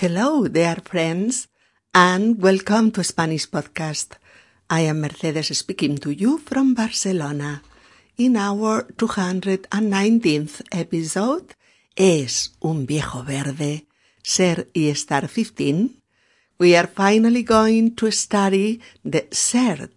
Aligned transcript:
Hello, 0.00 0.46
dear 0.46 0.76
friends, 0.84 1.48
and 1.92 2.40
welcome 2.40 2.92
to 2.92 3.02
Spanish 3.02 3.50
Podcast. 3.50 4.12
I 4.70 4.82
am 4.82 5.00
Mercedes 5.00 5.58
speaking 5.58 5.98
to 5.98 6.12
you 6.12 6.38
from 6.38 6.72
Barcelona. 6.72 7.62
In 8.16 8.36
our 8.36 8.82
219th 8.96 10.62
episode, 10.70 11.56
¿Es 11.96 12.52
un 12.60 12.86
viejo 12.86 13.24
verde 13.24 13.88
ser 14.22 14.70
y 14.72 14.86
estar 14.88 15.26
15? 15.26 16.00
We 16.60 16.76
are 16.76 16.86
finally 16.86 17.42
going 17.42 17.96
to 17.96 18.12
study 18.12 18.80
the 19.04 19.26
ser 19.32 19.90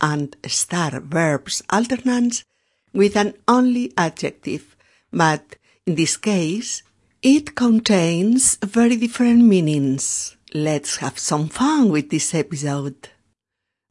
and 0.00 0.36
star 0.46 1.00
verbs 1.00 1.64
alternance 1.68 2.44
with 2.92 3.16
an 3.16 3.34
only 3.48 3.92
adjective, 3.96 4.76
but 5.10 5.56
in 5.84 5.96
this 5.96 6.16
case, 6.16 6.84
it 7.22 7.54
contains 7.54 8.58
very 8.62 8.96
different 8.96 9.42
meanings. 9.42 10.38
Let's 10.52 10.98
have 10.98 11.18
some 11.18 11.48
fun 11.48 11.90
with 11.90 12.10
this 12.10 12.32
episode. 12.32 13.08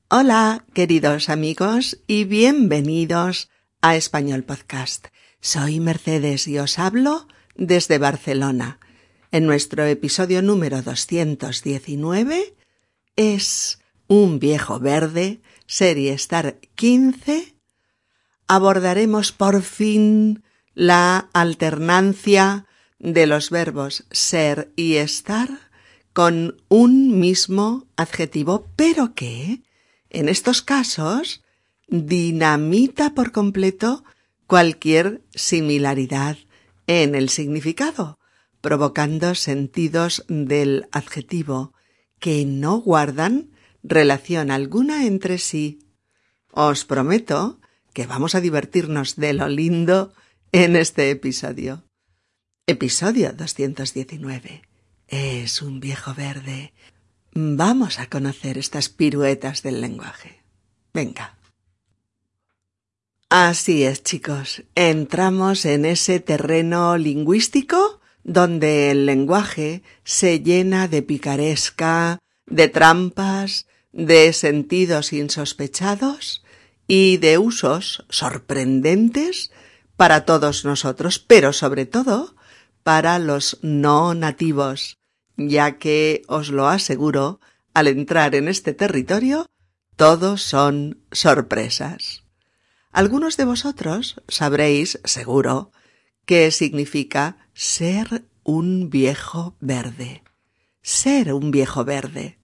Hola, 0.10 0.64
queridos 0.74 1.28
amigos, 1.28 1.98
y 2.08 2.24
bienvenidos 2.24 3.50
a 3.82 3.98
Español 3.98 4.44
Podcast. 4.44 5.08
Soy 5.42 5.82
Mercedes 5.82 6.48
y 6.48 6.58
os 6.58 6.80
hablo 6.80 7.28
desde 7.56 7.98
Barcelona. 7.98 8.80
En 9.32 9.46
nuestro 9.46 9.84
episodio 9.84 10.42
número 10.42 10.82
219 10.82 12.56
es 13.18 13.80
Un 14.08 14.40
viejo 14.40 14.80
verde, 14.80 15.42
serie 15.66 16.14
Star 16.14 16.60
15. 16.76 17.56
Abordaremos 18.48 19.34
por 19.34 19.62
fin 19.64 20.44
la 20.74 21.30
alternancia 21.34 22.67
de 23.00 23.28
los 23.28 23.50
verbos 23.50 24.06
ser 24.12 24.72
y 24.76 24.96
estar 24.96 25.50
con 26.14 26.62
un 26.68 27.20
mismo 27.20 27.88
adjetivo, 27.96 28.68
pero 28.76 29.14
que, 29.14 29.62
en 30.10 30.30
estos 30.30 30.62
casos, 30.62 31.44
dinamita 31.88 33.14
por 33.14 33.32
completo 33.32 34.04
cualquier 34.48 35.22
similaridad 35.36 36.38
en 36.88 37.16
el 37.16 37.30
significado, 37.30 38.18
provocando 38.62 39.36
sentidos 39.36 40.26
del 40.28 40.88
adjetivo 40.92 41.74
que 42.20 42.46
no 42.46 42.78
guardan 42.78 43.52
relación 43.84 44.50
alguna 44.50 45.06
entre 45.06 45.38
sí. 45.38 45.80
Os 46.52 46.86
prometo 46.86 47.60
que 47.94 48.08
vamos 48.08 48.36
a 48.36 48.42
divertirnos 48.42 49.16
de 49.16 49.34
lo 49.34 49.48
lindo 49.48 50.14
en 50.52 50.76
este 50.76 51.12
episodio. 51.12 51.87
Episodio 52.70 53.32
219. 53.32 54.62
Es 55.08 55.62
un 55.62 55.80
viejo 55.80 56.14
verde. 56.14 56.74
Vamos 57.32 57.98
a 57.98 58.08
conocer 58.08 58.58
estas 58.58 58.90
piruetas 58.90 59.64
del 59.64 59.80
lenguaje. 59.80 60.44
Venga. 60.94 61.38
Así 63.30 63.86
es, 63.86 64.04
chicos. 64.04 64.64
Entramos 64.76 65.64
en 65.64 65.86
ese 65.86 66.20
terreno 66.20 66.98
lingüístico 66.98 68.02
donde 68.26 68.92
el 68.92 69.06
lenguaje 69.06 69.82
se 70.04 70.42
llena 70.42 70.90
de 70.90 71.04
picaresca, 71.04 72.20
de 72.48 72.68
trampas, 72.68 73.68
de 73.94 74.34
sentidos 74.34 75.14
insospechados 75.14 76.44
y 76.86 77.16
de 77.16 77.38
usos 77.38 78.06
sorprendentes 78.10 79.52
para 79.96 80.26
todos 80.26 80.66
nosotros, 80.66 81.18
pero 81.18 81.54
sobre 81.54 81.86
todo 81.86 82.36
para 82.88 83.20
los 83.20 83.60
no 83.64 84.14
nativos, 84.14 84.98
ya 85.36 85.78
que 85.78 86.22
os 86.30 86.48
lo 86.48 86.70
aseguro, 86.70 87.42
al 87.74 87.90
entrar 87.90 88.34
en 88.34 88.48
este 88.48 88.74
territorio, 88.74 89.46
todos 89.98 90.42
son 90.42 91.02
sorpresas. 91.12 92.24
Algunos 92.94 93.36
de 93.36 93.44
vosotros 93.44 94.22
sabréis, 94.30 95.02
seguro, 95.04 95.74
qué 96.26 96.50
significa 96.50 97.50
ser 97.54 98.24
un 98.46 98.90
viejo 98.90 99.58
verde. 99.60 100.24
Ser 100.82 101.34
un 101.34 101.52
viejo 101.52 101.84
verde. 101.84 102.40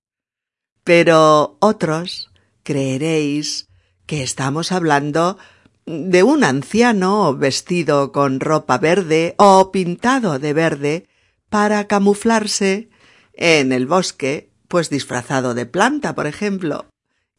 Pero 0.84 1.56
otros 1.62 2.32
creeréis 2.64 3.70
que 4.06 4.24
estamos 4.24 4.74
hablando 4.74 5.38
de 5.86 6.24
un 6.24 6.44
anciano 6.44 7.36
vestido 7.36 8.12
con 8.12 8.40
ropa 8.40 8.78
verde 8.78 9.36
o 9.38 9.72
pintado 9.72 10.40
de 10.40 10.54
verde 10.54 11.08
para 11.50 11.88
camuflarse 11.88 12.90
en 13.34 13.72
el 13.72 13.86
bosque, 13.86 14.50
pues 14.68 14.90
disfrazado 14.90 15.54
de 15.54 15.66
planta, 15.66 16.16
por 16.16 16.28
ejemplo. 16.28 16.86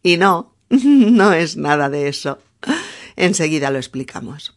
Y 0.02 0.16
no, 0.16 0.54
no 0.68 1.32
es 1.32 1.56
nada 1.56 1.88
de 1.88 2.08
eso. 2.08 2.38
Enseguida 3.16 3.70
lo 3.70 3.78
explicamos. 3.78 4.54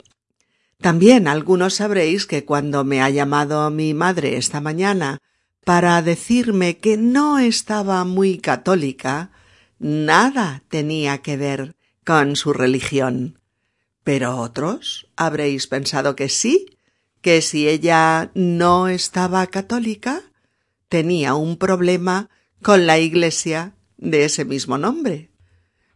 También 0.79 1.27
algunos 1.27 1.75
sabréis 1.75 2.25
que 2.25 2.45
cuando 2.45 2.83
me 2.83 3.01
ha 3.01 3.09
llamado 3.09 3.69
mi 3.71 3.93
madre 3.93 4.37
esta 4.37 4.61
mañana 4.61 5.17
para 5.65 6.01
decirme 6.01 6.77
que 6.77 6.97
no 6.97 7.39
estaba 7.39 8.03
muy 8.05 8.37
católica, 8.37 9.31
nada 9.79 10.63
tenía 10.69 11.19
que 11.19 11.35
ver 11.35 11.75
con 12.05 12.35
su 12.35 12.53
religión. 12.53 13.36
Pero 14.07 14.37
otros 14.37 15.09
habréis 15.17 15.67
pensado 15.67 16.15
que 16.15 16.29
sí, 16.29 16.77
que 17.19 17.41
si 17.41 17.67
ella 17.67 18.31
no 18.35 18.87
estaba 18.87 19.45
católica, 19.47 20.21
tenía 20.87 21.33
un 21.33 21.57
problema 21.57 22.29
con 22.63 22.87
la 22.87 22.99
iglesia 22.99 23.75
de 23.97 24.23
ese 24.23 24.45
mismo 24.45 24.77
nombre. 24.77 25.29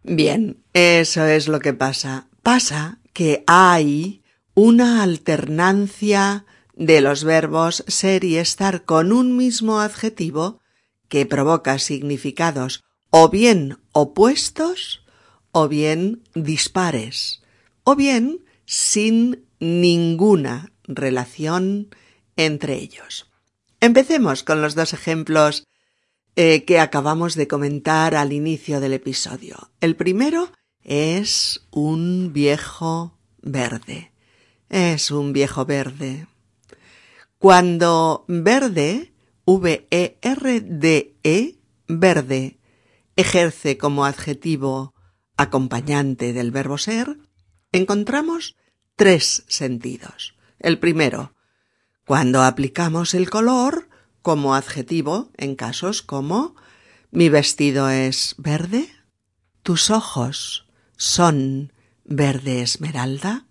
Bien, 0.04 0.62
eso 0.74 1.26
es 1.26 1.48
lo 1.48 1.62
que 1.62 1.72
pasa. 1.72 2.28
Pasa 2.44 3.00
que 3.14 3.46
hay 3.48 4.24
una 4.56 5.04
alternancia 5.04 6.46
de 6.74 7.00
los 7.00 7.24
verbos 7.24 7.86
ser 7.88 8.26
y 8.26 8.36
estar 8.36 8.84
con 8.84 9.14
un 9.14 9.38
mismo 9.38 9.80
adjetivo 9.80 10.60
que 11.08 11.26
provoca 11.26 11.80
significados 11.80 12.84
o 13.10 13.30
bien 13.30 13.78
opuestos 13.94 15.06
o 15.54 15.70
bien 15.70 16.24
dispares 16.36 17.41
o 17.84 17.96
bien 17.96 18.46
sin 18.66 19.46
ninguna 19.60 20.72
relación 20.84 21.90
entre 22.36 22.76
ellos. 22.76 23.32
Empecemos 23.80 24.44
con 24.44 24.62
los 24.62 24.76
dos 24.76 24.94
ejemplos 24.94 25.68
eh, 26.36 26.64
que 26.66 26.80
acabamos 26.80 27.36
de 27.36 27.48
comentar 27.48 28.16
al 28.16 28.32
inicio 28.32 28.80
del 28.80 28.94
episodio. 28.94 29.72
El 29.82 29.96
primero 29.96 30.52
es 30.84 31.68
un 31.72 32.32
viejo 32.34 33.18
verde. 33.42 34.12
Es 34.70 35.12
un 35.12 35.34
viejo 35.34 35.66
verde. 35.66 36.28
Cuando 37.38 38.24
verde, 38.28 39.14
V-E-R-D-E, 39.46 41.14
-E, 41.24 41.58
verde, 41.88 42.60
ejerce 43.16 43.78
como 43.78 44.06
adjetivo 44.06 44.94
acompañante 45.36 46.34
del 46.34 46.52
verbo 46.52 46.78
ser, 46.78 47.18
encontramos 47.72 48.56
tres 48.96 49.44
sentidos. 49.48 50.36
El 50.60 50.80
primero, 50.80 51.34
cuando 52.06 52.44
aplicamos 52.44 53.14
el 53.14 53.30
color 53.30 53.90
como 54.22 54.56
adjetivo 54.56 55.32
en 55.38 55.56
casos 55.56 56.02
como 56.02 56.56
mi 57.10 57.30
vestido 57.30 57.90
es 57.90 58.36
verde, 58.38 58.90
tus 59.64 59.90
ojos 59.90 60.68
son 60.98 61.74
verde 62.04 62.62
esmeralda. 62.62 63.48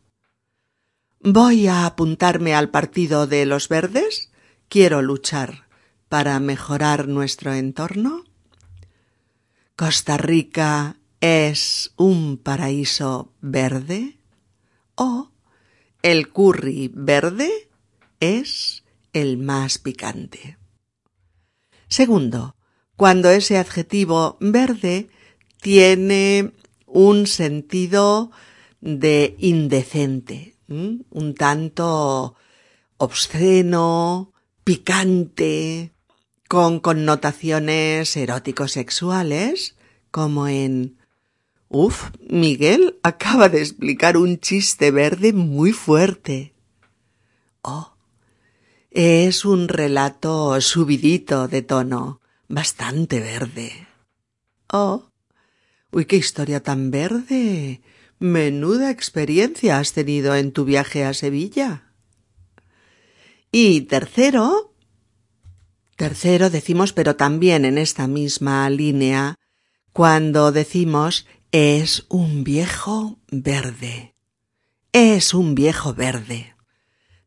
Voy 1.20 1.66
a 1.66 1.84
apuntarme 1.84 2.54
al 2.54 2.70
partido 2.70 3.26
de 3.26 3.44
los 3.44 3.68
verdes. 3.68 4.30
Quiero 4.68 5.02
luchar 5.02 5.66
para 6.08 6.38
mejorar 6.40 7.08
nuestro 7.08 7.52
entorno. 7.52 8.24
Costa 9.76 10.16
Rica 10.16 10.96
es 11.20 11.92
un 11.96 12.38
paraíso 12.38 13.32
verde 13.40 14.18
o 14.94 15.30
el 16.02 16.30
curry 16.30 16.90
verde 16.94 17.68
es 18.20 18.84
el 19.12 19.36
más 19.38 19.78
picante. 19.78 20.58
Segundo, 21.88 22.56
cuando 22.96 23.30
ese 23.30 23.58
adjetivo 23.58 24.36
verde 24.40 25.08
tiene 25.60 26.52
un 26.86 27.26
sentido 27.26 28.30
de 28.80 29.36
indecente, 29.38 30.56
un 30.68 31.34
tanto 31.34 32.36
obsceno, 32.96 34.32
picante, 34.64 35.92
con 36.48 36.80
connotaciones 36.80 38.16
erótico-sexuales, 38.16 39.76
como 40.10 40.48
en 40.48 40.99
Uf, 41.72 42.10
Miguel 42.28 42.98
acaba 43.04 43.48
de 43.48 43.60
explicar 43.60 44.16
un 44.16 44.40
chiste 44.40 44.90
verde 44.90 45.32
muy 45.32 45.70
fuerte. 45.70 46.52
Oh, 47.62 47.92
Es 48.90 49.44
un 49.44 49.68
relato 49.68 50.60
subidito 50.60 51.46
de 51.46 51.62
tono, 51.62 52.20
bastante 52.48 53.20
verde. 53.20 53.86
Oh. 54.72 55.10
Uy, 55.92 56.06
qué 56.06 56.16
historia 56.16 56.60
tan 56.60 56.90
verde. 56.90 57.82
Menuda 58.18 58.90
experiencia 58.90 59.78
has 59.78 59.92
tenido 59.92 60.34
en 60.34 60.50
tu 60.50 60.64
viaje 60.64 61.04
a 61.04 61.14
Sevilla. 61.14 61.92
Y 63.52 63.82
tercero, 63.82 64.74
tercero 65.94 66.50
decimos, 66.50 66.92
pero 66.92 67.14
también 67.14 67.64
en 67.64 67.78
esta 67.78 68.08
misma 68.08 68.68
línea, 68.70 69.36
cuando 69.92 70.50
decimos 70.50 71.26
es 71.52 72.06
un 72.08 72.44
viejo 72.44 73.18
verde. 73.30 74.14
Es 74.92 75.34
un 75.34 75.54
viejo 75.54 75.94
verde. 75.94 76.54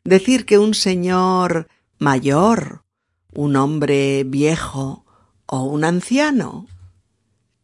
Decir 0.03 0.45
que 0.45 0.59
un 0.59 0.73
señor 0.73 1.67
mayor, 1.99 2.85
un 3.33 3.55
hombre 3.55 4.23
viejo 4.25 5.05
o 5.45 5.63
un 5.63 5.83
anciano 5.83 6.67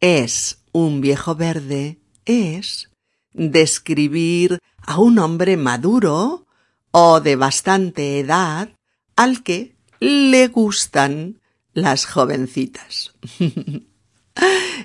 es 0.00 0.62
un 0.72 1.00
viejo 1.00 1.34
verde 1.34 2.00
es 2.24 2.90
describir 3.32 4.58
a 4.78 4.98
un 4.98 5.18
hombre 5.18 5.56
maduro 5.56 6.46
o 6.90 7.20
de 7.20 7.36
bastante 7.36 8.18
edad 8.18 8.70
al 9.16 9.42
que 9.42 9.76
le 9.98 10.48
gustan 10.48 11.40
las 11.72 12.06
jovencitas. 12.06 13.14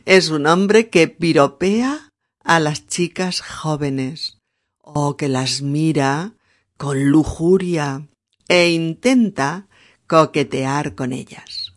es 0.06 0.30
un 0.30 0.48
hombre 0.48 0.90
que 0.90 1.08
piropea 1.08 2.12
a 2.44 2.60
las 2.60 2.88
chicas 2.88 3.42
jóvenes 3.42 4.38
o 4.78 5.18
que 5.18 5.28
las 5.28 5.62
mira 5.62 6.34
con 6.78 7.10
lujuria 7.10 8.08
e 8.48 8.70
intenta 8.70 9.68
coquetear 10.08 10.96
con 10.96 11.14
ellas. 11.14 11.74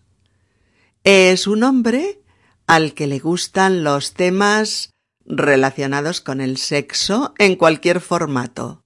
Es 1.04 1.46
un 1.46 1.62
hombre 1.62 2.20
al 2.66 2.92
que 2.92 3.06
le 3.06 3.18
gustan 3.18 3.82
los 3.82 4.12
temas 4.12 4.90
relacionados 5.24 6.20
con 6.20 6.40
el 6.40 6.58
sexo 6.58 7.34
en 7.38 7.56
cualquier 7.56 8.00
formato. 8.00 8.84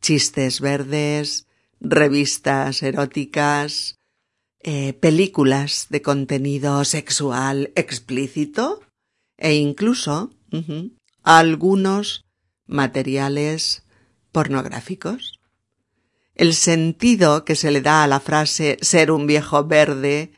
Chistes 0.00 0.60
verdes, 0.60 1.46
revistas 1.80 2.82
eróticas, 2.82 3.98
eh, 4.68 4.94
películas 4.94 5.86
de 5.90 6.02
contenido 6.02 6.84
sexual 6.84 7.70
explícito 7.76 8.80
e 9.38 9.54
incluso 9.54 10.32
algunos 11.22 12.24
materiales 12.66 13.84
pornográficos. 14.32 15.38
El 16.34 16.52
sentido 16.52 17.44
que 17.44 17.54
se 17.54 17.70
le 17.70 17.80
da 17.80 18.02
a 18.02 18.08
la 18.08 18.18
frase 18.18 18.76
ser 18.80 19.12
un 19.12 19.28
viejo 19.28 19.62
verde 19.62 20.32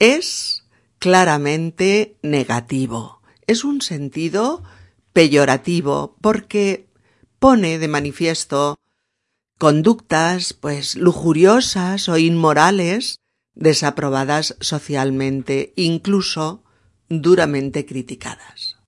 es 0.00 0.64
claramente 0.98 2.18
negativo. 2.22 3.22
Es 3.46 3.62
un 3.62 3.82
sentido 3.82 4.64
peyorativo 5.12 6.16
porque 6.20 6.88
pone 7.38 7.78
de 7.78 7.86
manifiesto 7.86 8.80
conductas 9.58 10.54
pues 10.54 10.96
lujuriosas 10.96 12.08
o 12.08 12.18
inmorales 12.18 13.19
desaprobadas 13.60 14.56
socialmente, 14.60 15.72
incluso 15.76 16.64
duramente 17.08 17.86
criticadas. 17.86 18.78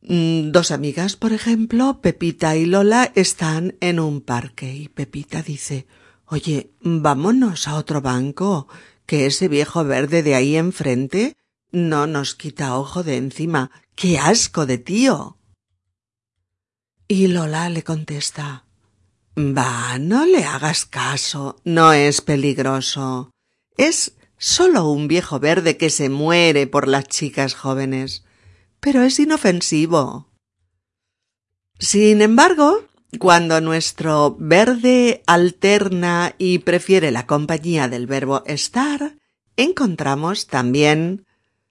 Mm, 0.00 0.52
dos 0.52 0.70
amigas, 0.70 1.16
por 1.16 1.32
ejemplo, 1.32 2.00
Pepita 2.00 2.56
y 2.56 2.64
Lola, 2.64 3.12
están 3.14 3.76
en 3.80 4.00
un 4.00 4.22
parque 4.22 4.74
y 4.74 4.88
Pepita 4.88 5.42
dice 5.42 5.86
Oye, 6.24 6.70
vámonos 6.80 7.68
a 7.68 7.74
otro 7.74 8.00
banco, 8.00 8.68
que 9.04 9.26
ese 9.26 9.48
viejo 9.48 9.84
verde 9.84 10.22
de 10.22 10.34
ahí 10.34 10.56
enfrente 10.56 11.36
no 11.70 12.06
nos 12.06 12.34
quita 12.34 12.76
ojo 12.76 13.02
de 13.02 13.16
encima. 13.16 13.70
¡Qué 13.94 14.18
asco 14.18 14.64
de 14.64 14.78
tío! 14.78 15.38
Y 17.08 17.26
Lola 17.26 17.68
le 17.68 17.82
contesta 17.82 18.64
Va, 19.38 19.96
no 19.98 20.26
le 20.26 20.44
hagas 20.44 20.84
caso, 20.84 21.56
no 21.64 21.94
es 21.94 22.20
peligroso. 22.20 23.31
Es 23.76 24.16
solo 24.38 24.88
un 24.90 25.08
viejo 25.08 25.40
verde 25.40 25.76
que 25.76 25.90
se 25.90 26.08
muere 26.08 26.66
por 26.66 26.88
las 26.88 27.06
chicas 27.06 27.54
jóvenes, 27.54 28.24
pero 28.80 29.02
es 29.02 29.18
inofensivo. 29.20 30.28
Sin 31.78 32.22
embargo, 32.22 32.84
cuando 33.18 33.60
nuestro 33.60 34.36
verde 34.38 35.22
alterna 35.26 36.34
y 36.38 36.58
prefiere 36.58 37.10
la 37.10 37.26
compañía 37.26 37.88
del 37.88 38.06
verbo 38.06 38.42
estar, 38.46 39.18
encontramos 39.56 40.46
también 40.46 41.26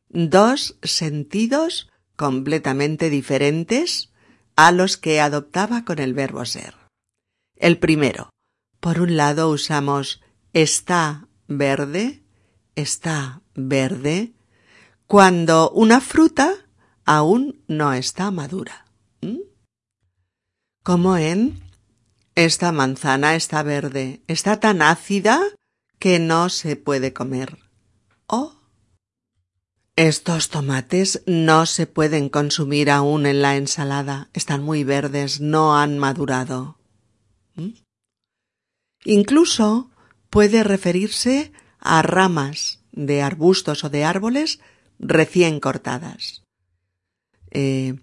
dos 0.10 0.78
sentidos 0.84 1.90
completamente 2.16 3.10
diferentes 3.10 4.12
a 4.56 4.72
los 4.72 4.98
que 4.98 5.20
adoptaba 5.20 5.84
con 5.86 6.00
el 6.00 6.14
verbo 6.14 6.46
ser. 6.46 6.76
El 7.56 7.80
primero, 7.80 8.30
por 8.80 9.00
un 9.00 9.18
lado 9.18 9.50
usamos 9.50 10.22
está 10.54 11.28
verde, 11.58 12.24
está 12.76 13.42
verde, 13.54 14.34
cuando 15.08 15.72
una 15.72 16.02
fruta 16.02 16.54
aún 17.06 17.64
no 17.68 17.94
está 17.94 18.32
madura 18.32 18.86
como 20.84 21.18
en 21.18 21.62
esta 22.36 22.72
manzana 22.72 23.36
está 23.36 23.62
verde, 23.64 24.22
está 24.28 24.60
tan 24.60 24.82
ácida 24.82 25.42
que 26.00 26.20
no 26.20 26.50
se 26.50 26.76
puede 26.76 27.14
comer. 27.14 27.60
O 28.26 28.56
estos 29.96 30.50
tomates 30.50 31.22
no 31.28 31.66
se 31.66 31.86
pueden 31.86 32.30
consumir 32.30 32.90
aún 32.90 33.26
en 33.26 33.42
la 33.42 33.58
ensalada, 33.58 34.30
están 34.34 34.64
muy 34.64 34.84
verdes, 34.84 35.42
no 35.42 35.78
han 35.78 36.00
madurado. 36.00 36.80
Incluso 39.04 39.91
puede 40.32 40.64
referirse 40.64 41.52
a 41.80 42.02
ramas 42.02 42.80
de 42.92 43.22
arbustos 43.22 43.84
o 43.84 43.90
de 43.90 44.04
árboles 44.04 44.60
recién 44.98 45.60
cortadas. 45.60 46.44
Eh, 47.52 47.96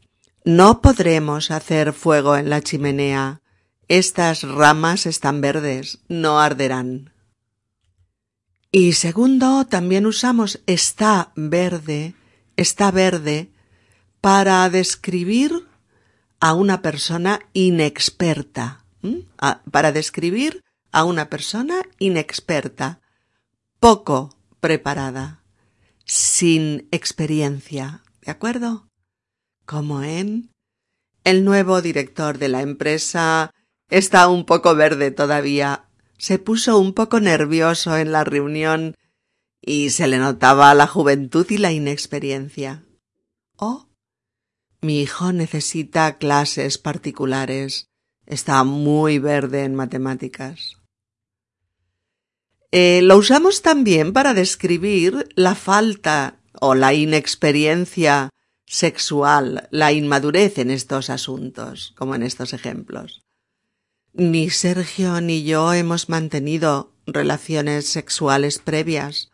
no 0.44 0.80
podremos 0.80 1.50
hacer 1.50 1.92
fuego 1.92 2.36
en 2.36 2.50
la 2.50 2.60
chimenea. 2.60 3.40
Estas 3.88 4.42
ramas 4.42 5.06
están 5.06 5.40
verdes, 5.40 6.00
no 6.08 6.38
arderán. 6.38 7.12
Y 8.70 8.92
segundo, 8.92 9.64
también 9.66 10.04
usamos 10.06 10.60
está 10.66 11.32
verde, 11.34 12.14
está 12.56 12.90
verde, 12.90 13.50
para 14.20 14.68
describir 14.68 15.66
a 16.40 16.52
una 16.52 16.82
persona 16.82 17.40
inexperta, 17.54 18.84
para 19.70 19.92
describir 19.92 20.62
a 20.92 21.04
una 21.04 21.28
persona 21.28 21.82
inexperta, 21.98 23.00
poco 23.80 24.36
preparada, 24.60 25.42
sin 26.04 26.88
experiencia, 26.90 28.02
¿de 28.22 28.30
acuerdo? 28.30 28.88
como 29.68 30.02
en 30.02 30.50
el 31.24 31.44
nuevo 31.44 31.82
director 31.82 32.38
de 32.38 32.48
la 32.48 32.62
empresa 32.62 33.52
está 33.90 34.26
un 34.28 34.46
poco 34.46 34.74
verde 34.74 35.10
todavía. 35.10 35.90
Se 36.16 36.38
puso 36.38 36.78
un 36.78 36.94
poco 36.94 37.20
nervioso 37.20 37.98
en 37.98 38.10
la 38.10 38.24
reunión 38.24 38.94
y 39.60 39.90
se 39.90 40.08
le 40.08 40.16
notaba 40.16 40.74
la 40.74 40.86
juventud 40.86 41.46
y 41.50 41.58
la 41.58 41.70
inexperiencia. 41.70 42.86
Oh, 43.56 43.90
mi 44.80 45.02
hijo 45.02 45.32
necesita 45.32 46.16
clases 46.16 46.78
particulares. 46.78 47.90
Está 48.24 48.64
muy 48.64 49.18
verde 49.18 49.64
en 49.64 49.74
matemáticas. 49.74 50.77
Eh, 52.70 53.00
lo 53.02 53.16
usamos 53.16 53.62
también 53.62 54.12
para 54.12 54.34
describir 54.34 55.28
la 55.34 55.54
falta 55.54 56.38
o 56.60 56.74
la 56.74 56.92
inexperiencia 56.92 58.30
sexual, 58.66 59.68
la 59.70 59.92
inmadurez 59.92 60.58
en 60.58 60.70
estos 60.70 61.08
asuntos, 61.08 61.94
como 61.96 62.14
en 62.14 62.22
estos 62.22 62.52
ejemplos. 62.52 63.22
Ni 64.12 64.50
Sergio 64.50 65.20
ni 65.20 65.44
yo 65.44 65.72
hemos 65.72 66.08
mantenido 66.08 66.92
relaciones 67.06 67.86
sexuales 67.86 68.58
previas. 68.58 69.30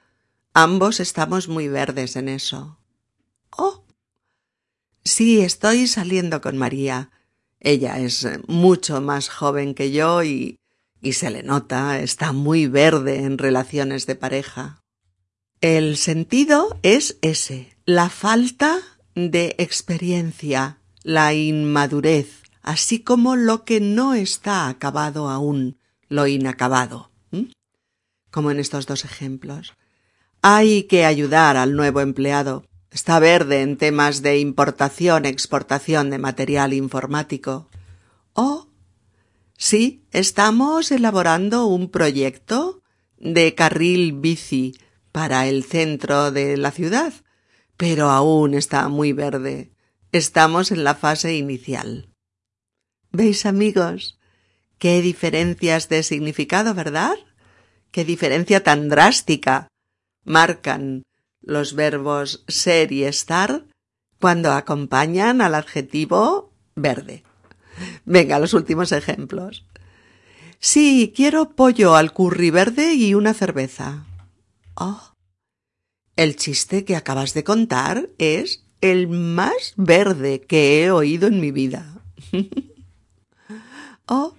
Ambos 0.52 1.00
estamos 1.00 1.48
muy 1.48 1.68
verdes 1.68 2.14
en 2.14 2.28
eso. 2.28 2.78
Oh. 3.50 3.84
Sí, 5.02 5.40
estoy 5.40 5.88
saliendo 5.88 6.40
con 6.40 6.56
María. 6.56 7.10
Ella 7.58 7.98
es 7.98 8.28
mucho 8.46 9.00
más 9.00 9.28
joven 9.28 9.74
que 9.74 9.90
yo 9.90 10.22
y, 10.22 10.58
y 11.04 11.12
se 11.12 11.30
le 11.30 11.42
nota, 11.42 12.00
está 12.00 12.32
muy 12.32 12.66
verde 12.66 13.24
en 13.24 13.38
relaciones 13.38 14.06
de 14.06 14.16
pareja. 14.16 14.82
El 15.60 15.96
sentido 15.96 16.78
es 16.82 17.18
ese, 17.22 17.76
la 17.84 18.08
falta 18.08 18.78
de 19.14 19.54
experiencia, 19.58 20.80
la 21.02 21.34
inmadurez, 21.34 22.42
así 22.62 23.00
como 23.00 23.36
lo 23.36 23.64
que 23.64 23.80
no 23.80 24.14
está 24.14 24.68
acabado 24.68 25.28
aún, 25.28 25.78
lo 26.08 26.26
inacabado. 26.26 27.10
como 28.30 28.50
en 28.50 28.58
estos 28.58 28.86
dos 28.86 29.04
ejemplos. 29.04 29.74
Hay 30.42 30.84
que 30.84 31.04
ayudar 31.04 31.56
al 31.56 31.76
nuevo 31.76 32.00
empleado. 32.00 32.64
Está 32.90 33.20
verde 33.20 33.62
en 33.62 33.76
temas 33.76 34.22
de 34.22 34.38
importación, 34.38 35.24
exportación 35.24 36.10
de 36.10 36.18
material 36.18 36.72
informático. 36.72 37.68
O 38.32 38.66
sí, 39.56 40.06
estamos 40.12 40.90
elaborando 40.90 41.66
un 41.66 41.90
proyecto 41.90 42.82
de 43.18 43.54
carril 43.54 44.12
bici 44.12 44.76
para 45.12 45.46
el 45.46 45.64
centro 45.64 46.30
de 46.30 46.56
la 46.56 46.70
ciudad, 46.70 47.12
pero 47.76 48.10
aún 48.10 48.54
está 48.54 48.88
muy 48.88 49.12
verde. 49.12 49.72
Estamos 50.12 50.70
en 50.70 50.84
la 50.84 50.94
fase 50.94 51.36
inicial. 51.36 52.08
¿Veis, 53.10 53.46
amigos? 53.46 54.18
Qué 54.78 55.00
diferencias 55.02 55.88
de 55.88 56.02
significado, 56.02 56.74
¿verdad? 56.74 57.16
Qué 57.90 58.04
diferencia 58.04 58.62
tan 58.62 58.88
drástica 58.88 59.68
marcan 60.24 61.04
los 61.40 61.74
verbos 61.74 62.44
ser 62.48 62.90
y 62.90 63.04
estar 63.04 63.66
cuando 64.20 64.52
acompañan 64.52 65.40
al 65.40 65.54
adjetivo 65.54 66.52
verde. 66.74 67.22
Venga, 68.04 68.38
los 68.38 68.54
últimos 68.54 68.92
ejemplos. 68.92 69.64
Sí, 70.58 71.12
quiero 71.14 71.50
pollo 71.50 71.94
al 71.94 72.12
curry 72.12 72.50
verde 72.50 72.94
y 72.94 73.14
una 73.14 73.34
cerveza. 73.34 74.06
Oh. 74.74 75.12
El 76.16 76.36
chiste 76.36 76.84
que 76.84 76.96
acabas 76.96 77.34
de 77.34 77.44
contar 77.44 78.08
es 78.18 78.64
el 78.80 79.08
más 79.08 79.74
verde 79.76 80.42
que 80.42 80.84
he 80.84 80.90
oído 80.90 81.26
en 81.26 81.40
mi 81.40 81.50
vida. 81.50 82.02
oh. 84.06 84.34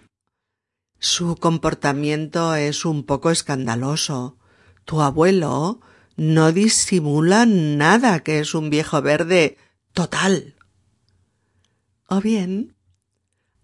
Su 1.00 1.36
comportamiento 1.36 2.56
es 2.56 2.86
un 2.86 3.04
poco 3.04 3.30
escandaloso. 3.30 4.38
Tu 4.86 5.02
abuelo 5.02 5.82
no 6.16 6.52
disimula 6.52 7.46
nada 7.46 8.22
que 8.22 8.40
es 8.40 8.56
un 8.56 8.70
viejo 8.70 9.02
verde 9.02 9.58
total. 9.94 10.56
O 12.08 12.22
bien, 12.22 12.75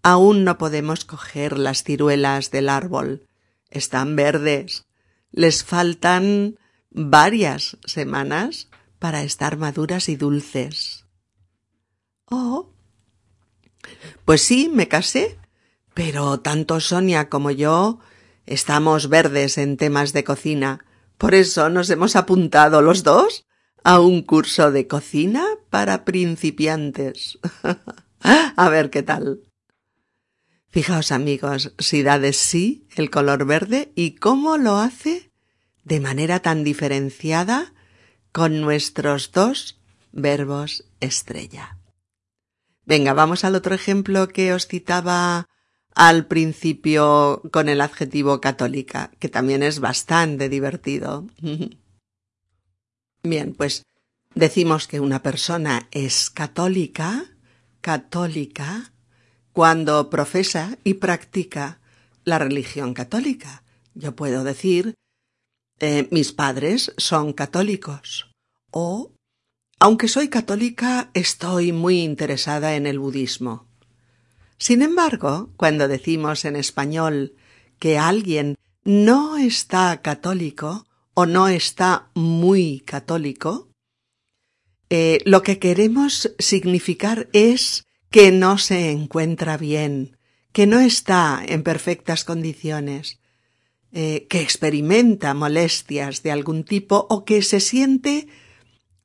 Aún 0.02 0.44
no 0.44 0.58
podemos 0.58 1.04
coger 1.04 1.58
las 1.58 1.84
ciruelas 1.84 2.50
del 2.50 2.68
árbol. 2.68 3.28
Están 3.70 4.16
verdes. 4.16 4.86
Les 5.30 5.62
faltan 5.64 6.58
varias 6.90 7.78
semanas 7.86 8.68
para 8.98 9.22
estar 9.22 9.56
maduras 9.56 10.08
y 10.08 10.16
dulces. 10.16 11.06
Oh. 12.26 12.72
Pues 14.24 14.42
sí, 14.42 14.68
me 14.72 14.88
casé, 14.88 15.38
pero 15.94 16.40
tanto 16.40 16.80
Sonia 16.80 17.28
como 17.28 17.50
yo 17.50 18.00
estamos 18.46 19.08
verdes 19.08 19.56
en 19.58 19.76
temas 19.76 20.12
de 20.12 20.24
cocina. 20.24 20.84
Por 21.16 21.34
eso 21.34 21.68
nos 21.68 21.90
hemos 21.90 22.16
apuntado 22.16 22.82
los 22.82 23.04
dos 23.04 23.46
a 23.84 24.00
un 24.00 24.22
curso 24.22 24.72
de 24.72 24.86
cocina 24.86 25.44
para 25.70 26.04
principiantes. 26.04 27.38
a 28.20 28.68
ver 28.68 28.90
qué 28.90 29.02
tal. 29.02 29.40
Fijaos 30.72 31.12
amigos, 31.12 31.74
si 31.78 32.02
da 32.02 32.18
de 32.18 32.32
sí 32.32 32.88
el 32.96 33.10
color 33.10 33.44
verde 33.44 33.92
y 33.94 34.12
cómo 34.12 34.56
lo 34.56 34.78
hace 34.78 35.30
de 35.84 36.00
manera 36.00 36.40
tan 36.40 36.64
diferenciada 36.64 37.74
con 38.32 38.62
nuestros 38.62 39.32
dos 39.32 39.78
verbos 40.12 40.86
estrella. 41.00 41.76
Venga, 42.86 43.12
vamos 43.12 43.44
al 43.44 43.54
otro 43.54 43.74
ejemplo 43.74 44.28
que 44.28 44.54
os 44.54 44.66
citaba 44.66 45.46
al 45.94 46.26
principio 46.26 47.42
con 47.52 47.68
el 47.68 47.82
adjetivo 47.82 48.40
católica, 48.40 49.10
que 49.18 49.28
también 49.28 49.62
es 49.62 49.78
bastante 49.78 50.48
divertido. 50.48 51.26
Bien, 53.22 53.52
pues 53.52 53.82
decimos 54.34 54.88
que 54.88 55.00
una 55.00 55.22
persona 55.22 55.86
es 55.90 56.30
católica, 56.30 57.26
católica, 57.82 58.91
cuando 59.52 60.10
profesa 60.10 60.78
y 60.84 60.94
practica 60.94 61.80
la 62.24 62.38
religión 62.38 62.94
católica. 62.94 63.62
Yo 63.94 64.14
puedo 64.16 64.44
decir, 64.44 64.94
eh, 65.80 66.08
mis 66.10 66.32
padres 66.32 66.92
son 66.96 67.32
católicos 67.32 68.30
o, 68.70 69.12
aunque 69.78 70.08
soy 70.08 70.28
católica, 70.28 71.10
estoy 71.12 71.72
muy 71.72 72.02
interesada 72.02 72.76
en 72.76 72.86
el 72.86 72.98
budismo. 72.98 73.66
Sin 74.58 74.80
embargo, 74.82 75.50
cuando 75.56 75.88
decimos 75.88 76.44
en 76.44 76.56
español 76.56 77.34
que 77.78 77.98
alguien 77.98 78.54
no 78.84 79.36
está 79.36 80.00
católico 80.02 80.86
o 81.14 81.26
no 81.26 81.48
está 81.48 82.10
muy 82.14 82.80
católico, 82.80 83.68
eh, 84.88 85.18
lo 85.24 85.42
que 85.42 85.58
queremos 85.58 86.32
significar 86.38 87.28
es 87.32 87.84
que 88.12 88.30
no 88.30 88.58
se 88.58 88.90
encuentra 88.90 89.56
bien, 89.56 90.18
que 90.52 90.66
no 90.66 90.80
está 90.80 91.42
en 91.44 91.62
perfectas 91.62 92.24
condiciones, 92.24 93.18
eh, 93.90 94.26
que 94.28 94.42
experimenta 94.42 95.32
molestias 95.32 96.22
de 96.22 96.30
algún 96.30 96.64
tipo 96.64 97.06
o 97.08 97.24
que 97.24 97.40
se 97.42 97.58
siente 97.58 98.28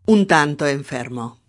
un 0.06 0.28
tanto 0.28 0.68
enfermo. 0.68 1.42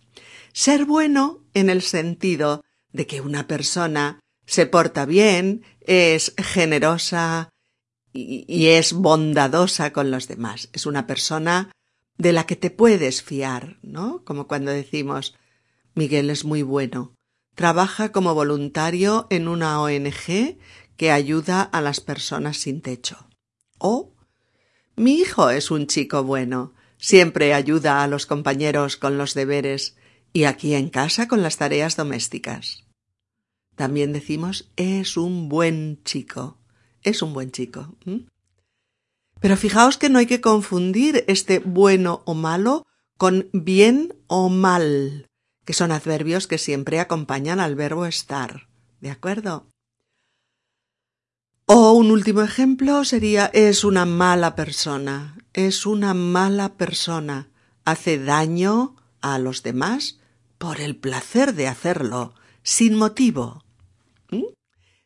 ser 0.53 0.85
bueno 0.85 1.45
en 1.55 1.71
el 1.71 1.83
sentido 1.83 2.63
de 2.93 3.07
que 3.07 3.21
una 3.21 3.47
persona 3.47 4.21
se 4.47 4.67
porta 4.67 5.07
bien, 5.07 5.63
es 5.81 6.35
generosa 6.37 7.51
y, 8.13 8.67
es 8.67 8.93
bondadosa 8.93 9.93
con 9.93 10.11
los 10.11 10.27
demás. 10.27 10.69
Es 10.73 10.87
una 10.87 11.07
persona 11.07 11.71
de 12.19 12.33
la 12.33 12.47
que 12.47 12.57
te 12.57 12.71
puedes 12.71 13.23
fiar, 13.23 13.79
¿no? 13.83 14.25
Como 14.25 14.49
cuando 14.49 14.73
decimos 14.73 15.37
Miguel 15.95 16.31
es 16.31 16.45
muy 16.45 16.63
bueno. 16.63 17.15
Trabaja 17.55 18.11
como 18.13 18.35
voluntario 18.35 19.27
en 19.31 19.49
una 19.49 19.81
ONG 19.81 20.59
que 20.97 21.11
ayuda 21.11 21.63
a 21.63 21.81
las 21.81 22.01
personas 22.01 22.57
sin 22.59 22.81
techo. 22.81 23.29
O 23.79 24.15
Mi 24.97 25.15
hijo 25.15 25.51
es 25.51 25.71
un 25.71 25.87
chico 25.87 26.25
bueno. 26.25 26.75
Siempre 27.01 27.55
ayuda 27.55 28.03
a 28.03 28.07
los 28.07 28.27
compañeros 28.27 28.99
con 28.99 29.17
los 29.17 29.33
deberes 29.33 29.97
y 30.35 30.45
aquí 30.45 30.75
en 30.75 30.91
casa 30.91 31.29
con 31.29 31.43
las 31.43 31.57
tareas 31.57 31.97
domésticas. 31.97 32.85
También 33.75 34.13
decimos 34.13 34.71
es 34.77 35.17
un 35.17 35.49
buen 35.49 36.03
chico. 36.05 36.59
Es 37.03 37.23
un 37.23 37.33
buen 37.33 37.51
chico. 37.51 37.97
Pero 39.41 39.57
fijaos 39.57 39.97
que 39.97 40.11
no 40.11 40.19
hay 40.19 40.27
que 40.27 40.43
confundir 40.43 41.25
este 41.27 41.61
bueno 41.61 42.23
o 42.27 42.35
malo 42.35 42.87
con 43.17 43.49
bien 43.55 44.15
o 44.27 44.51
mal, 44.51 45.27
que 45.65 45.73
son 45.73 45.93
adverbios 45.93 46.47
que 46.47 46.59
siempre 46.59 47.01
acompañan 47.01 47.61
al 47.61 47.77
verbo 47.77 48.05
estar. 48.05 48.69
¿De 49.01 49.11
acuerdo? 49.11 49.67
O 51.65 51.93
un 51.93 52.11
último 52.11 52.43
ejemplo 52.43 53.05
sería 53.05 53.47
es 53.55 53.85
una 53.85 54.05
mala 54.05 54.55
persona, 54.55 55.39
es 55.53 55.87
una 55.87 56.15
mala 56.15 56.75
persona, 56.75 57.49
hace 57.85 58.19
daño 58.19 58.97
a 59.21 59.39
los 59.39 59.63
demás 59.63 60.19
por 60.59 60.81
el 60.81 60.97
placer 60.97 61.55
de 61.55 61.69
hacerlo, 61.69 62.35
sin 62.63 62.95
motivo. 62.95 63.65
¿Mm? 64.31 64.45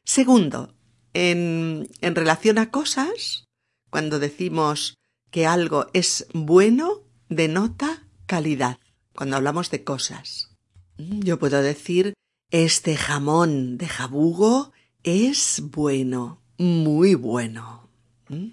Segundo, 0.04 0.74
en, 1.12 1.88
en 2.00 2.14
relación 2.14 2.58
a 2.58 2.70
cosas, 2.70 3.44
cuando 3.90 4.18
decimos 4.18 4.98
que 5.30 5.46
algo 5.46 5.86
es 5.92 6.26
bueno, 6.32 7.02
denota 7.28 8.06
calidad, 8.26 8.78
cuando 9.14 9.36
hablamos 9.36 9.70
de 9.70 9.84
cosas. 9.84 10.50
¿Mm? 10.98 11.20
Yo 11.20 11.38
puedo 11.38 11.62
decir, 11.62 12.14
este 12.50 12.96
jamón 12.96 13.78
de 13.78 13.88
jabugo 13.88 14.72
es 15.02 15.62
bueno 15.64 16.40
muy 16.58 17.14
bueno. 17.14 17.88
¿Mm? 18.28 18.50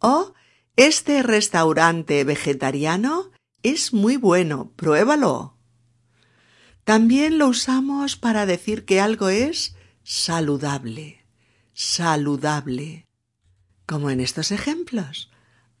O 0.00 0.34
este 0.76 1.22
restaurante 1.22 2.22
vegetariano 2.24 3.30
es 3.62 3.92
muy 3.92 4.16
bueno, 4.16 4.72
pruébalo. 4.76 5.56
También 6.84 7.38
lo 7.38 7.48
usamos 7.48 8.16
para 8.16 8.46
decir 8.46 8.84
que 8.84 9.00
algo 9.00 9.28
es 9.28 9.74
saludable, 10.04 11.24
saludable. 11.72 13.06
Como 13.86 14.10
en 14.10 14.20
estos 14.20 14.52
ejemplos. 14.52 15.30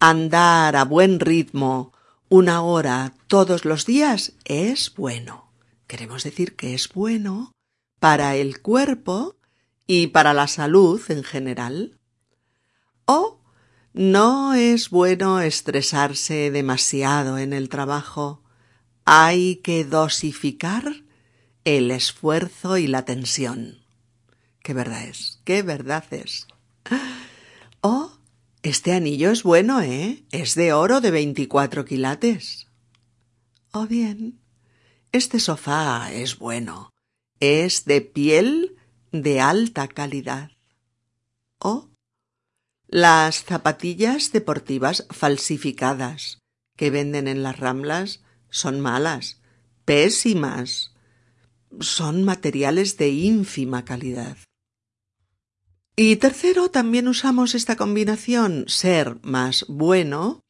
Andar 0.00 0.76
a 0.76 0.84
buen 0.84 1.20
ritmo 1.20 1.92
una 2.28 2.62
hora 2.62 3.12
todos 3.28 3.64
los 3.64 3.86
días 3.86 4.32
es 4.44 4.94
bueno. 4.94 5.52
Queremos 5.86 6.24
decir 6.24 6.56
que 6.56 6.74
es 6.74 6.88
bueno 6.88 7.52
para 8.00 8.34
el 8.34 8.60
cuerpo 8.60 9.36
y 9.86 10.08
para 10.08 10.34
la 10.34 10.48
salud 10.48 11.00
en 11.08 11.22
general. 11.22 11.98
O 13.04 13.35
no 13.96 14.52
es 14.52 14.90
bueno 14.90 15.40
estresarse 15.40 16.50
demasiado 16.50 17.38
en 17.38 17.54
el 17.54 17.70
trabajo. 17.70 18.42
Hay 19.06 19.56
que 19.56 19.86
dosificar 19.86 21.02
el 21.64 21.90
esfuerzo 21.90 22.76
y 22.76 22.88
la 22.88 23.06
tensión. 23.06 23.86
¿Qué 24.62 24.74
verdad 24.74 25.04
es? 25.06 25.40
¿Qué 25.44 25.62
verdad 25.62 26.04
es? 26.10 26.46
Oh, 27.80 28.18
este 28.62 28.92
anillo 28.92 29.30
es 29.30 29.42
bueno, 29.42 29.80
¿eh? 29.80 30.26
Es 30.30 30.54
de 30.56 30.74
oro 30.74 31.00
de 31.00 31.10
veinticuatro 31.10 31.86
quilates. 31.86 32.66
O 33.72 33.86
bien, 33.86 34.42
este 35.10 35.40
sofá 35.40 36.12
es 36.12 36.38
bueno. 36.38 36.92
Es 37.40 37.86
de 37.86 38.02
piel 38.02 38.76
de 39.10 39.40
alta 39.40 39.88
calidad. 39.88 40.50
O 41.58 41.95
las 42.96 43.44
zapatillas 43.44 44.32
deportivas 44.32 45.06
falsificadas 45.10 46.38
que 46.78 46.88
venden 46.88 47.28
en 47.28 47.42
las 47.42 47.58
ramblas 47.60 48.22
son 48.48 48.80
malas, 48.80 49.38
pésimas, 49.84 50.94
son 51.78 52.24
materiales 52.24 52.96
de 52.96 53.10
ínfima 53.10 53.84
calidad. 53.84 54.38
Y 55.94 56.16
tercero, 56.16 56.70
también 56.70 57.06
usamos 57.06 57.54
esta 57.54 57.76
combinación 57.76 58.64
ser 58.66 59.18
más 59.20 59.66
bueno 59.68 60.40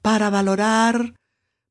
para 0.00 0.30
valorar 0.30 1.16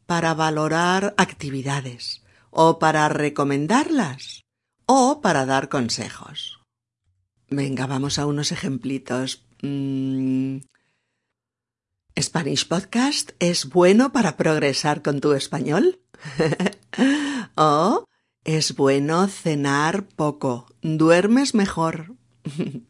para 0.06 0.36
valorar 0.36 1.15
actividades 1.18 2.24
o 2.52 2.78
para 2.78 3.10
recomendarlas 3.10 4.44
o 4.86 5.22
para 5.22 5.48
dar 5.48 5.70
consejos. 5.70 6.60
Venga, 7.50 7.88
vamos 7.88 8.20
a 8.20 8.28
unos 8.28 8.52
ejemplitos. 8.52 9.49
Mm. 9.62 10.60
Spanish 12.19 12.67
Podcast 12.67 13.32
es 13.39 13.69
bueno 13.69 14.12
para 14.12 14.38
progresar 14.38 15.02
con 15.02 15.22
tu 15.22 15.34
español. 15.34 16.02
o 17.56 18.06
es 18.43 18.76
bueno 18.76 19.28
cenar 19.28 20.06
poco, 20.08 20.67
duermes 20.82 21.54
mejor. 21.54 22.15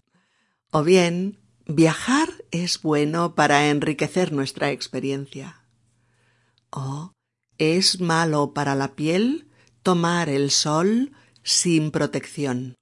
o 0.72 0.84
bien, 0.84 1.40
viajar 1.66 2.30
es 2.52 2.82
bueno 2.82 3.36
para 3.36 3.70
enriquecer 3.70 4.32
nuestra 4.32 4.72
experiencia. 4.72 5.66
O 6.72 7.14
es 7.58 8.00
malo 8.00 8.54
para 8.54 8.76
la 8.76 8.96
piel 8.96 9.50
tomar 9.84 10.30
el 10.30 10.50
sol 10.50 11.12
sin 11.44 11.92
protección. 11.92 12.79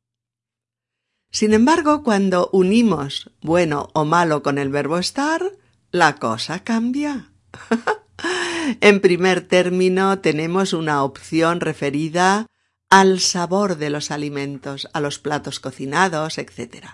Sin 1.31 1.53
embargo, 1.53 2.03
cuando 2.03 2.49
unimos 2.51 3.31
bueno 3.41 3.89
o 3.93 4.05
malo 4.05 4.43
con 4.43 4.57
el 4.57 4.69
verbo 4.69 4.97
estar, 4.97 5.43
la 5.91 6.15
cosa 6.15 6.63
cambia. 6.63 7.31
en 8.81 8.99
primer 9.01 9.41
término 9.41 10.19
tenemos 10.19 10.73
una 10.73 11.03
opción 11.03 11.59
referida 11.59 12.47
al 12.89 13.19
sabor 13.19 13.77
de 13.77 13.89
los 13.89 14.11
alimentos, 14.11 14.87
a 14.93 15.01
los 15.01 15.19
platos 15.19 15.59
cocinados, 15.59 16.37
etc. 16.37 16.87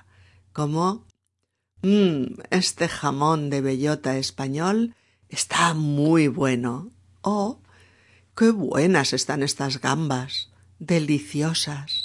Como 0.51 1.05
mmm, 1.83 2.25
este 2.49 2.87
jamón 2.87 3.49
de 3.49 3.61
bellota 3.61 4.17
español 4.17 4.95
está 5.29 5.73
muy 5.73 6.27
bueno. 6.27 6.91
O 7.21 7.61
qué 8.35 8.49
buenas 8.49 9.13
están 9.13 9.43
estas 9.43 9.79
gambas 9.79 10.49
deliciosas. 10.79 12.02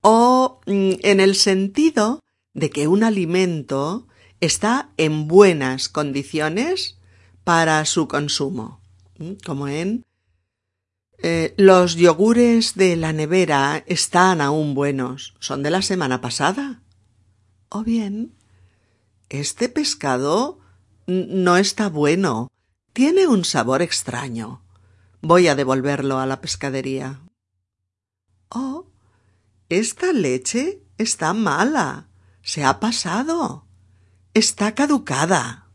O 0.00 0.60
mm, 0.66 0.92
en 1.02 1.20
el 1.20 1.34
sentido 1.34 2.22
de 2.54 2.70
que 2.70 2.88
un 2.88 3.04
alimento 3.04 4.06
está 4.40 4.90
en 4.96 5.28
buenas 5.28 5.88
condiciones 5.88 6.98
para 7.44 7.84
su 7.84 8.08
consumo, 8.08 8.80
como 9.44 9.68
en 9.68 10.04
eh, 11.20 11.54
los 11.56 11.96
yogures 11.96 12.74
de 12.74 12.94
la 12.96 13.12
nevera 13.12 13.82
están 13.86 14.40
aún 14.40 14.74
buenos, 14.74 15.34
son 15.40 15.62
de 15.62 15.70
la 15.70 15.82
semana 15.82 16.20
pasada. 16.20 16.82
O 17.70 17.82
bien, 17.82 18.34
este 19.28 19.68
pescado 19.68 20.60
no 21.06 21.56
está 21.56 21.88
bueno, 21.88 22.52
tiene 22.92 23.26
un 23.26 23.44
sabor 23.44 23.82
extraño. 23.82 24.62
Voy 25.20 25.48
a 25.48 25.56
devolverlo 25.56 26.18
a 26.18 26.26
la 26.26 26.40
pescadería. 26.40 27.20
Oh, 28.50 28.86
esta 29.68 30.12
leche 30.12 30.82
está 30.96 31.34
mala. 31.34 32.08
Se 32.42 32.64
ha 32.64 32.80
pasado. 32.80 33.66
Está 34.34 34.74
caducada. 34.74 35.68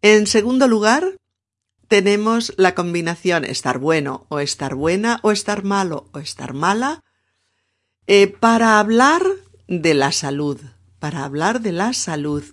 En 0.00 0.26
segundo 0.26 0.68
lugar, 0.68 1.16
tenemos 1.88 2.52
la 2.56 2.74
combinación 2.74 3.44
estar 3.44 3.78
bueno 3.78 4.26
o 4.28 4.38
estar 4.40 4.74
buena 4.74 5.20
o 5.22 5.32
estar 5.32 5.64
malo 5.64 6.08
o 6.12 6.18
estar 6.18 6.54
mala 6.54 7.02
eh, 8.06 8.28
para 8.28 8.78
hablar 8.78 9.22
de 9.66 9.94
la 9.94 10.12
salud, 10.12 10.60
para 10.98 11.24
hablar 11.24 11.60
de 11.60 11.72
la 11.72 11.92
salud. 11.94 12.44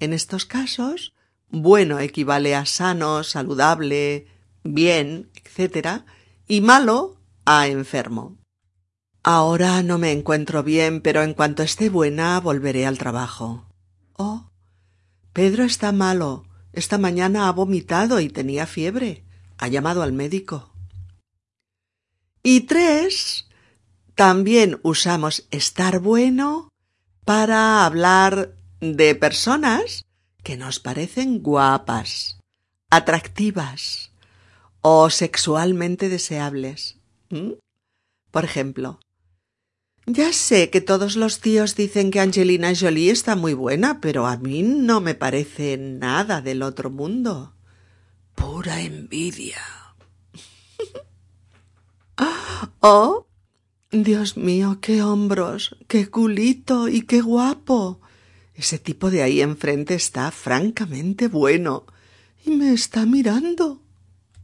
En 0.00 0.12
estos 0.12 0.44
casos, 0.44 1.14
bueno 1.48 1.98
equivale 1.98 2.54
a 2.54 2.66
sano, 2.66 3.22
saludable, 3.24 4.26
bien, 4.64 5.30
etc. 5.34 6.02
y 6.46 6.60
malo 6.60 7.20
a 7.44 7.68
enfermo. 7.68 8.37
Ahora 9.22 9.82
no 9.82 9.98
me 9.98 10.12
encuentro 10.12 10.62
bien, 10.62 11.00
pero 11.00 11.22
en 11.22 11.34
cuanto 11.34 11.62
esté 11.62 11.90
buena 11.90 12.40
volveré 12.40 12.86
al 12.86 12.98
trabajo. 12.98 13.66
Oh. 14.16 14.48
Pedro 15.32 15.64
está 15.64 15.92
malo. 15.92 16.46
Esta 16.72 16.98
mañana 16.98 17.48
ha 17.48 17.52
vomitado 17.52 18.20
y 18.20 18.28
tenía 18.28 18.66
fiebre. 18.66 19.24
Ha 19.58 19.68
llamado 19.68 20.02
al 20.02 20.12
médico. 20.12 20.72
Y 22.42 22.62
tres, 22.62 23.48
también 24.14 24.80
usamos 24.82 25.46
estar 25.50 25.98
bueno 26.00 26.70
para 27.24 27.84
hablar 27.84 28.54
de 28.80 29.14
personas 29.14 30.04
que 30.42 30.56
nos 30.56 30.80
parecen 30.80 31.42
guapas, 31.42 32.38
atractivas 32.90 34.12
o 34.80 35.10
sexualmente 35.10 36.08
deseables. 36.08 36.96
¿Mm? 37.30 37.52
Por 38.30 38.44
ejemplo, 38.44 39.00
Ya 40.10 40.32
sé 40.32 40.70
que 40.70 40.80
todos 40.80 41.16
los 41.16 41.40
tíos 41.40 41.76
dicen 41.76 42.10
que 42.10 42.18
Angelina 42.18 42.72
Jolie 42.74 43.10
está 43.10 43.36
muy 43.36 43.52
buena, 43.52 44.00
pero 44.00 44.26
a 44.26 44.38
mí 44.38 44.62
no 44.62 45.02
me 45.02 45.14
parece 45.14 45.76
nada 45.76 46.40
del 46.40 46.62
otro 46.62 46.88
mundo. 46.88 47.52
Pura 48.34 48.80
envidia. 48.80 49.60
oh, 52.80 53.26
Dios 53.90 54.38
mío, 54.38 54.78
qué 54.80 55.02
hombros, 55.02 55.76
qué 55.88 56.08
culito 56.08 56.88
y 56.88 57.02
qué 57.02 57.20
guapo. 57.20 58.00
Ese 58.54 58.78
tipo 58.78 59.10
de 59.10 59.22
ahí 59.22 59.42
enfrente 59.42 59.94
está 59.94 60.30
francamente 60.30 61.28
bueno 61.28 61.84
y 62.46 62.52
me 62.52 62.72
está 62.72 63.04
mirando. 63.04 63.82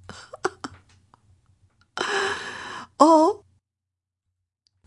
oh, 2.98 3.43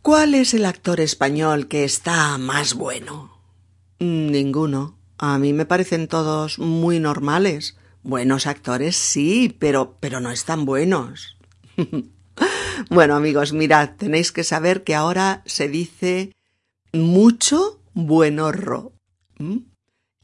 ¿Cuál 0.07 0.35
es 0.35 0.53
el 0.53 0.63
actor 0.63 1.01
español 1.01 1.67
que 1.67 1.83
está 1.83 2.37
más 2.37 2.75
bueno? 2.75 3.41
Ninguno. 3.99 4.97
A 5.17 5.37
mí 5.37 5.51
me 5.51 5.65
parecen 5.65 6.07
todos 6.07 6.59
muy 6.59 7.01
normales. 7.01 7.75
Buenos 8.03 8.47
actores 8.47 8.95
sí, 8.95 9.53
pero 9.59 9.97
pero 9.99 10.21
no 10.21 10.31
están 10.31 10.63
buenos. 10.63 11.37
bueno, 12.89 13.17
amigos, 13.17 13.51
mirad, 13.51 13.97
tenéis 13.97 14.31
que 14.31 14.45
saber 14.45 14.85
que 14.85 14.95
ahora 14.95 15.43
se 15.45 15.67
dice 15.67 16.31
mucho 16.93 17.81
buenorro. 17.93 18.93
¿Mm? 19.39 19.57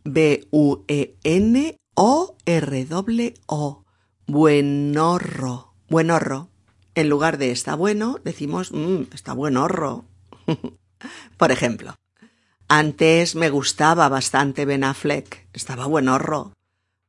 B 0.06 0.48
U 0.50 0.86
E 0.88 1.18
N 1.26 1.76
O 1.94 2.38
R 2.46 2.86
W 2.86 3.34
O. 3.48 3.84
Buenorro. 4.28 5.74
Buenorro. 5.90 6.53
En 6.96 7.10
lugar 7.10 7.38
de 7.38 7.52
está 7.52 7.76
bueno, 7.76 8.20
decimos 8.24 8.72
mmm, 8.72 9.04
está 9.14 9.34
buenorro. 9.34 10.06
Por 11.38 11.52
ejemplo, 11.52 11.96
antes 12.68 13.36
me 13.36 13.50
gustaba 13.50 14.10
bastante 14.10 14.66
Ben 14.66 14.84
Affleck, 14.84 15.48
estaba 15.54 15.88
buenorro. 15.88 16.54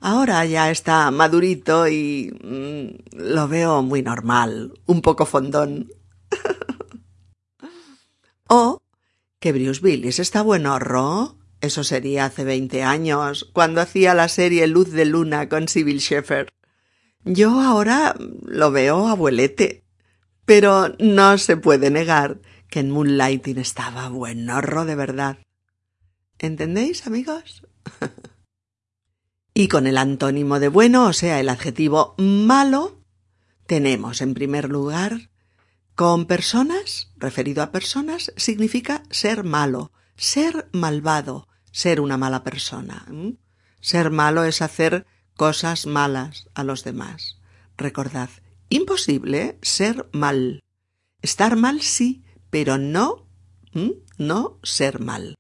Ahora 0.01 0.45
ya 0.45 0.71
está 0.71 1.11
madurito 1.11 1.89
y 1.89 2.33
mmm, 2.43 3.19
lo 3.19 3.49
veo 3.49 3.83
muy 3.83 4.03
normal, 4.03 4.79
un 4.87 5.03
poco 5.03 5.27
fondón. 5.27 5.91
o 8.49 8.81
que 9.39 9.53
Bruce 9.53 9.81
Willis 9.83 10.19
está 10.19 10.43
buenorro. 10.43 11.37
Eso 11.61 11.85
sería 11.85 12.27
hace 12.27 12.45
veinte 12.45 12.83
años, 12.83 13.49
cuando 13.53 13.81
hacía 13.81 14.13
la 14.13 14.29
serie 14.29 14.67
Luz 14.67 14.91
de 14.91 15.07
Luna 15.07 15.49
con 15.49 15.69
Sybil 15.69 15.99
Shepherd. 15.99 16.49
Yo 17.25 17.61
ahora 17.61 18.15
lo 18.19 18.71
veo 18.71 19.09
abuelete. 19.09 19.85
Pero 20.45 20.95
no 20.99 21.39
se 21.39 21.57
puede 21.57 21.91
negar 21.91 22.41
que 22.69 22.81
en 22.81 22.91
Moonlighting 22.91 23.59
estaba 23.59 24.09
buenorro 24.09 24.85
de 24.85 24.95
verdad. 24.95 25.39
¿Entendéis, 26.39 27.07
amigos? 27.07 27.67
y 29.55 29.69
con 29.69 29.87
el 29.87 29.97
antónimo 29.97 30.61
de 30.61 30.69
bueno, 30.69 31.07
o 31.07 31.13
sea, 31.13 31.41
el 31.41 31.49
adjetivo 31.49 32.15
malo, 32.19 33.01
tenemos 33.67 34.21
en 34.21 34.35
primer 34.35 34.69
lugar 34.69 35.31
con 35.95 36.27
personas, 36.27 37.13
referido 37.17 37.63
a 37.63 37.71
personas, 37.71 38.33
significa 38.37 39.05
ser 39.11 39.45
malo, 39.45 39.93
ser 40.17 40.69
malvado, 40.73 41.49
ser 41.71 42.01
una 42.01 42.19
mala 42.19 42.45
persona. 42.45 43.07
Ser 43.81 44.11
malo 44.11 44.45
es 44.45 44.61
hacer 44.61 45.07
cosas 45.37 45.87
malas 45.87 46.49
a 46.55 46.65
los 46.65 46.85
demás. 46.85 47.39
Recordad, 47.77 48.31
imposible 48.69 49.59
ser 49.63 50.09
mal. 50.13 50.63
Estar 51.23 51.57
mal 51.57 51.81
sí, 51.81 52.25
pero 52.51 52.79
no, 52.79 53.27
no 54.19 54.59
ser 54.63 55.01
mal. 55.01 55.37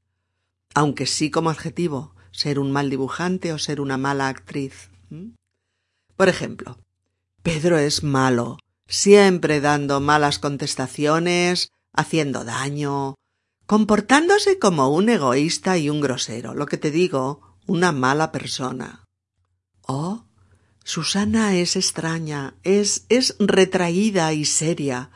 Aunque 0.74 1.06
sí 1.06 1.30
como 1.30 1.50
adjetivo, 1.50 2.14
ser 2.32 2.58
un 2.58 2.72
mal 2.72 2.90
dibujante 2.90 3.52
o 3.52 3.58
ser 3.58 3.80
una 3.80 3.96
mala 3.96 4.28
actriz. 4.28 4.90
Por 6.16 6.28
ejemplo, 6.28 6.78
Pedro 7.42 7.78
es 7.78 8.02
malo, 8.02 8.58
siempre 8.88 9.60
dando 9.60 10.00
malas 10.00 10.38
contestaciones, 10.38 11.70
haciendo 11.92 12.44
daño, 12.44 13.14
comportándose 13.66 14.58
como 14.58 14.88
un 14.88 15.08
egoísta 15.08 15.78
y 15.78 15.90
un 15.90 16.00
grosero, 16.00 16.54
lo 16.54 16.66
que 16.66 16.78
te 16.78 16.90
digo, 16.90 17.56
una 17.66 17.92
mala 17.92 18.32
persona. 18.32 19.03
Oh, 19.86 20.24
Susana 20.82 21.56
es 21.56 21.76
extraña, 21.76 22.54
es, 22.62 23.06
es 23.08 23.36
retraída 23.38 24.32
y 24.32 24.44
seria, 24.44 25.10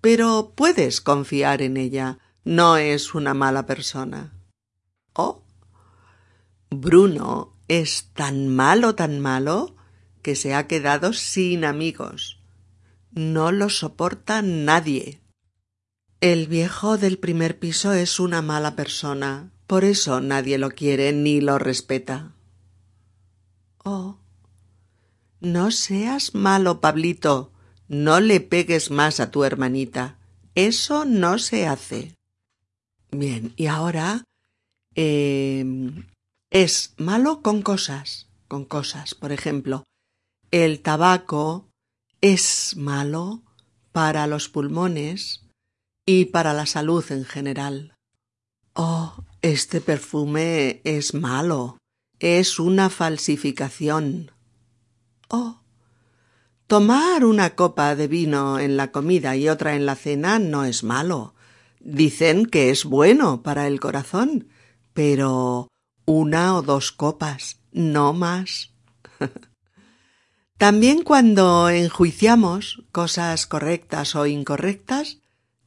pero 0.00 0.52
puedes 0.54 1.00
confiar 1.00 1.62
en 1.62 1.76
ella, 1.76 2.18
no 2.44 2.76
es 2.76 3.14
una 3.14 3.34
mala 3.34 3.66
persona. 3.66 4.32
Oh, 5.12 5.42
Bruno 6.70 7.56
es 7.66 8.10
tan 8.14 8.48
malo, 8.48 8.94
tan 8.94 9.18
malo, 9.18 9.74
que 10.22 10.36
se 10.36 10.54
ha 10.54 10.66
quedado 10.68 11.12
sin 11.12 11.64
amigos. 11.64 12.40
No 13.10 13.50
lo 13.50 13.68
soporta 13.70 14.42
nadie. 14.42 15.20
El 16.20 16.46
viejo 16.46 16.98
del 16.98 17.18
primer 17.18 17.58
piso 17.58 17.92
es 17.92 18.20
una 18.20 18.42
mala 18.42 18.76
persona, 18.76 19.50
por 19.66 19.84
eso 19.84 20.20
nadie 20.20 20.58
lo 20.58 20.70
quiere 20.70 21.12
ni 21.12 21.40
lo 21.40 21.58
respeta. 21.58 22.35
Oh, 23.88 24.18
no 25.40 25.70
seas 25.70 26.34
malo, 26.34 26.80
Pablito. 26.80 27.52
No 27.86 28.18
le 28.18 28.40
pegues 28.40 28.90
más 28.90 29.20
a 29.20 29.30
tu 29.30 29.44
hermanita. 29.44 30.18
Eso 30.56 31.04
no 31.04 31.38
se 31.38 31.68
hace. 31.68 32.16
Bien, 33.12 33.52
y 33.56 33.66
ahora 33.66 34.24
eh, 34.96 35.64
es 36.50 36.94
malo 36.96 37.42
con 37.42 37.62
cosas, 37.62 38.26
con 38.48 38.64
cosas. 38.64 39.14
Por 39.14 39.30
ejemplo, 39.30 39.84
el 40.50 40.80
tabaco 40.80 41.68
es 42.20 42.74
malo 42.76 43.44
para 43.92 44.26
los 44.26 44.48
pulmones 44.48 45.42
y 46.04 46.24
para 46.24 46.54
la 46.54 46.66
salud 46.66 47.04
en 47.12 47.24
general. 47.24 47.94
Oh, 48.74 49.14
este 49.42 49.80
perfume 49.80 50.80
es 50.82 51.14
malo. 51.14 51.78
Es 52.18 52.58
una 52.58 52.88
falsificación. 52.90 54.30
Oh. 55.28 55.60
Tomar 56.66 57.24
una 57.24 57.54
copa 57.54 57.94
de 57.94 58.08
vino 58.08 58.58
en 58.58 58.76
la 58.76 58.90
comida 58.90 59.36
y 59.36 59.48
otra 59.48 59.74
en 59.76 59.86
la 59.86 59.94
cena 59.94 60.38
no 60.38 60.64
es 60.64 60.82
malo. 60.82 61.34
Dicen 61.80 62.46
que 62.46 62.70
es 62.70 62.84
bueno 62.84 63.42
para 63.42 63.66
el 63.66 63.78
corazón, 63.78 64.48
pero 64.92 65.68
una 66.06 66.56
o 66.56 66.62
dos 66.62 66.90
copas, 66.90 67.60
no 67.70 68.12
más. 68.12 68.72
También 70.56 71.02
cuando 71.02 71.68
enjuiciamos 71.68 72.82
cosas 72.90 73.46
correctas 73.46 74.16
o 74.16 74.26
incorrectas, 74.26 75.18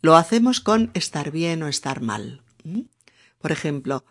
lo 0.01 0.15
hacemos 0.15 0.61
con 0.61 0.89
estar 0.95 1.29
bien 1.29 1.61
o 1.61 1.67
estar 1.67 2.01
mal. 2.01 2.41
¿Mm? 2.63 2.81
Por 3.37 3.51
ejemplo, 3.51 4.03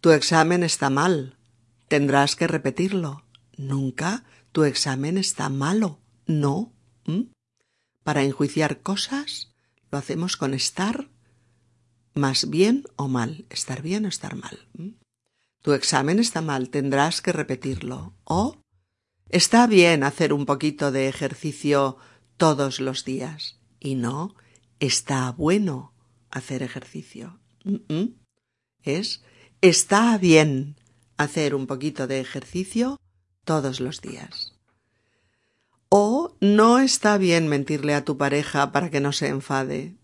tu 0.00 0.10
examen 0.10 0.62
está 0.62 0.90
mal. 0.90 1.35
Tendrás 1.88 2.36
que 2.36 2.46
repetirlo. 2.46 3.24
Nunca 3.56 4.24
tu 4.52 4.64
examen 4.64 5.18
está 5.18 5.48
malo. 5.48 6.00
No. 6.26 6.72
Para 8.02 8.22
enjuiciar 8.22 8.82
cosas 8.82 9.52
lo 9.90 9.98
hacemos 9.98 10.36
con 10.36 10.54
estar 10.54 11.08
más 12.14 12.50
bien 12.50 12.84
o 12.96 13.08
mal. 13.08 13.46
Estar 13.50 13.82
bien 13.82 14.04
o 14.04 14.08
estar 14.08 14.34
mal. 14.36 14.66
Tu 15.62 15.72
examen 15.72 16.18
está 16.18 16.42
mal, 16.42 16.70
tendrás 16.70 17.20
que 17.20 17.32
repetirlo. 17.32 18.14
O 18.24 18.58
está 19.28 19.66
bien 19.66 20.02
hacer 20.02 20.32
un 20.32 20.46
poquito 20.46 20.92
de 20.92 21.08
ejercicio 21.08 21.96
todos 22.36 22.80
los 22.80 23.04
días. 23.04 23.58
Y 23.80 23.94
no, 23.94 24.34
está 24.80 25.30
bueno 25.32 25.92
hacer 26.30 26.62
ejercicio. 26.62 27.38
Es 28.82 29.22
está 29.60 30.18
bien 30.18 30.75
hacer 31.16 31.54
un 31.54 31.66
poquito 31.66 32.06
de 32.06 32.20
ejercicio 32.20 32.98
todos 33.44 33.80
los 33.80 34.00
días. 34.00 34.54
O 35.88 36.36
no 36.40 36.78
está 36.78 37.16
bien 37.16 37.48
mentirle 37.48 37.94
a 37.94 38.04
tu 38.04 38.16
pareja 38.16 38.72
para 38.72 38.90
que 38.90 39.00
no 39.00 39.12
se 39.12 39.28
enfade. 39.28 39.96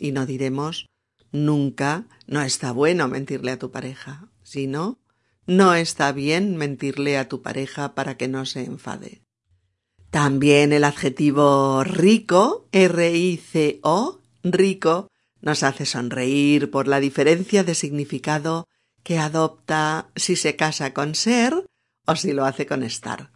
Y 0.00 0.12
no 0.12 0.26
diremos 0.26 0.86
nunca 1.32 2.06
no 2.26 2.42
está 2.42 2.72
bueno 2.72 3.08
mentirle 3.08 3.52
a 3.52 3.58
tu 3.58 3.70
pareja, 3.70 4.28
sino 4.42 4.98
no 5.46 5.74
está 5.74 6.12
bien 6.12 6.56
mentirle 6.56 7.18
a 7.18 7.28
tu 7.28 7.42
pareja 7.42 7.94
para 7.94 8.16
que 8.16 8.28
no 8.28 8.46
se 8.46 8.64
enfade. 8.64 9.22
También 10.10 10.72
el 10.72 10.84
adjetivo 10.84 11.84
rico, 11.84 12.68
R-I-C-O, 12.72 14.20
rico, 14.42 15.08
nos 15.40 15.62
hace 15.62 15.84
sonreír 15.84 16.70
por 16.70 16.88
la 16.88 17.00
diferencia 17.00 17.64
de 17.64 17.74
significado 17.74 18.66
que 19.06 19.20
adopta 19.20 20.10
si 20.16 20.34
se 20.34 20.56
casa 20.56 20.92
con 20.92 21.14
ser 21.14 21.64
o 22.06 22.16
si 22.16 22.32
lo 22.32 22.44
hace 22.44 22.66
con 22.66 22.82
estar. 22.82 23.30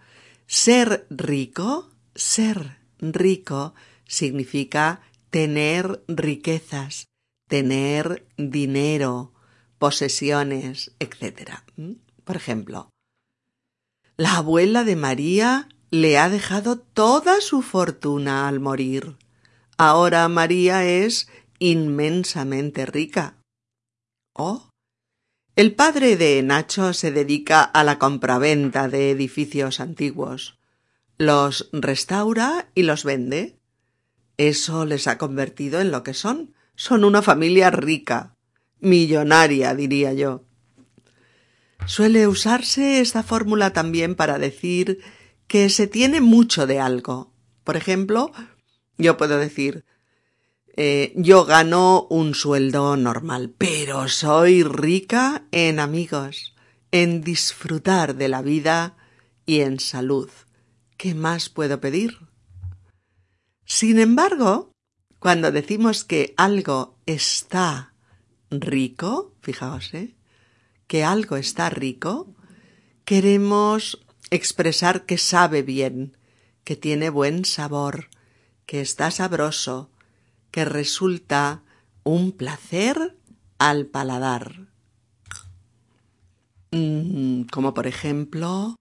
Ser 0.48 1.06
rico, 1.10 1.92
ser 2.12 2.78
rico 2.98 3.74
significa 4.04 5.00
tener 5.30 6.02
riquezas, 6.08 7.04
tener 7.46 8.26
dinero, 8.36 9.32
posesiones, 9.78 10.90
etc. 10.98 11.60
Por 12.24 12.34
ejemplo, 12.34 12.90
la 14.16 14.38
abuela 14.38 14.82
de 14.82 14.96
María 14.96 15.68
le 15.92 16.18
ha 16.18 16.28
dejado 16.28 16.80
toda 16.80 17.40
su 17.40 17.62
fortuna 17.62 18.48
al 18.48 18.58
morir. 18.58 19.18
Ahora 19.78 20.26
María 20.26 20.84
es 20.84 21.28
inmensamente 21.60 22.86
rica. 22.86 23.36
Oh, 24.34 24.69
el 25.60 25.74
padre 25.74 26.16
de 26.16 26.42
Nacho 26.42 26.94
se 26.94 27.12
dedica 27.12 27.60
a 27.60 27.84
la 27.84 27.98
compraventa 27.98 28.88
de 28.88 29.10
edificios 29.10 29.78
antiguos. 29.78 30.58
Los 31.18 31.68
restaura 31.74 32.70
y 32.74 32.84
los 32.84 33.04
vende. 33.04 33.60
Eso 34.38 34.86
les 34.86 35.06
ha 35.06 35.18
convertido 35.18 35.82
en 35.82 35.90
lo 35.90 36.02
que 36.02 36.14
son. 36.14 36.54
Son 36.76 37.04
una 37.04 37.20
familia 37.20 37.70
rica, 37.70 38.38
millonaria, 38.78 39.74
diría 39.74 40.14
yo. 40.14 40.46
Suele 41.84 42.26
usarse 42.26 43.02
esta 43.02 43.22
fórmula 43.22 43.74
también 43.74 44.14
para 44.14 44.38
decir 44.38 45.02
que 45.46 45.68
se 45.68 45.86
tiene 45.86 46.22
mucho 46.22 46.66
de 46.66 46.80
algo. 46.80 47.34
Por 47.64 47.76
ejemplo, 47.76 48.32
yo 48.96 49.18
puedo 49.18 49.36
decir 49.36 49.84
eh, 50.82 51.12
yo 51.14 51.44
gano 51.44 52.06
un 52.08 52.34
sueldo 52.34 52.96
normal, 52.96 53.54
pero 53.58 54.08
soy 54.08 54.62
rica 54.62 55.44
en 55.52 55.78
amigos, 55.78 56.54
en 56.90 57.20
disfrutar 57.20 58.16
de 58.16 58.28
la 58.28 58.40
vida 58.40 58.96
y 59.44 59.60
en 59.60 59.78
salud. 59.78 60.30
¿Qué 60.96 61.14
más 61.14 61.50
puedo 61.50 61.82
pedir? 61.82 62.16
Sin 63.66 63.98
embargo, 63.98 64.72
cuando 65.18 65.52
decimos 65.52 66.02
que 66.04 66.32
algo 66.38 66.96
está 67.04 67.92
rico, 68.50 69.34
fijaos, 69.42 69.92
¿eh? 69.92 70.16
que 70.86 71.04
algo 71.04 71.36
está 71.36 71.68
rico, 71.68 72.34
queremos 73.04 74.02
expresar 74.30 75.04
que 75.04 75.18
sabe 75.18 75.60
bien, 75.60 76.16
que 76.64 76.74
tiene 76.74 77.10
buen 77.10 77.44
sabor, 77.44 78.08
que 78.64 78.80
está 78.80 79.10
sabroso, 79.10 79.90
que 80.50 80.64
resulta 80.64 81.62
un 82.04 82.32
placer 82.32 83.16
al 83.58 83.86
paladar. 83.86 84.68
Mm, 86.70 87.42
como 87.50 87.74
por 87.74 87.86
ejemplo, 87.86 88.76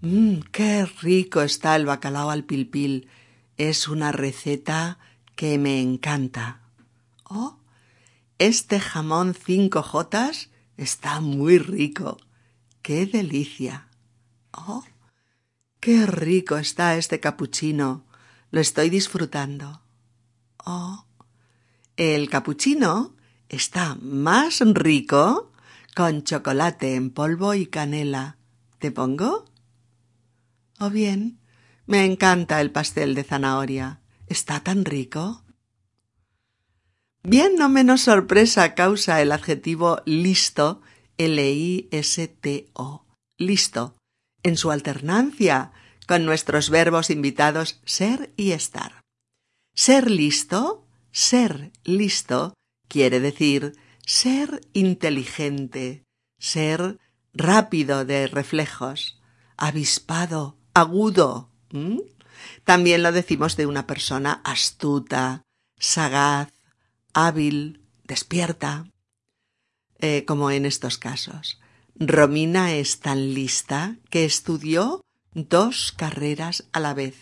mmm, 0.00 0.38
qué 0.52 0.86
rico 0.86 1.42
está 1.42 1.76
el 1.76 1.86
bacalao 1.86 2.30
al 2.30 2.44
pilpil. 2.44 3.08
Es 3.56 3.88
una 3.88 4.12
receta 4.12 4.98
que 5.34 5.58
me 5.58 5.80
encanta. 5.80 6.60
Oh, 7.24 7.58
este 8.38 8.80
jamón 8.80 9.34
cinco 9.34 9.82
jotas 9.82 10.50
está 10.76 11.20
muy 11.20 11.58
rico. 11.58 12.18
¡Qué 12.82 13.06
delicia! 13.06 13.88
¡Oh! 14.52 14.84
¡Qué 15.80 16.06
rico 16.06 16.56
está 16.56 16.96
este 16.96 17.20
capuchino! 17.20 18.04
Lo 18.50 18.60
estoy 18.60 18.88
disfrutando. 18.90 19.82
¡Oh! 20.64 21.07
El 21.98 22.30
capuchino 22.30 23.16
está 23.48 23.96
más 24.00 24.60
rico 24.60 25.50
con 25.96 26.22
chocolate 26.22 26.94
en 26.94 27.10
polvo 27.10 27.54
y 27.54 27.66
canela. 27.66 28.38
¿Te 28.78 28.92
pongo? 28.92 29.46
O 30.78 30.90
bien, 30.90 31.40
me 31.86 32.04
encanta 32.04 32.60
el 32.60 32.70
pastel 32.70 33.16
de 33.16 33.24
zanahoria. 33.24 34.00
Está 34.28 34.60
tan 34.60 34.84
rico. 34.84 35.42
Bien 37.24 37.56
no 37.56 37.68
menos 37.68 38.02
sorpresa 38.02 38.76
causa 38.76 39.20
el 39.20 39.32
adjetivo 39.32 40.00
listo, 40.06 40.80
L-I-S-T-O, 41.16 43.06
listo, 43.38 43.96
en 44.44 44.56
su 44.56 44.70
alternancia 44.70 45.72
con 46.06 46.24
nuestros 46.24 46.70
verbos 46.70 47.10
invitados 47.10 47.80
ser 47.84 48.32
y 48.36 48.52
estar. 48.52 49.02
Ser 49.74 50.12
listo 50.12 50.87
ser 51.12 51.72
listo 51.84 52.54
quiere 52.88 53.20
decir 53.20 53.74
ser 54.06 54.60
inteligente, 54.72 56.04
ser 56.38 56.98
rápido 57.34 58.04
de 58.04 58.26
reflejos, 58.26 59.20
avispado, 59.56 60.56
agudo. 60.72 61.50
También 62.64 63.02
lo 63.02 63.12
decimos 63.12 63.56
de 63.56 63.66
una 63.66 63.86
persona 63.86 64.40
astuta, 64.44 65.42
sagaz, 65.78 66.52
hábil, 67.12 67.82
despierta. 68.04 68.86
Eh, 70.00 70.24
como 70.26 70.50
en 70.50 70.64
estos 70.64 70.96
casos. 70.96 71.60
Romina 71.96 72.72
es 72.72 73.00
tan 73.00 73.34
lista 73.34 73.96
que 74.10 74.24
estudió 74.24 75.00
dos 75.34 75.92
carreras 75.92 76.68
a 76.72 76.78
la 76.78 76.94
vez 76.94 77.16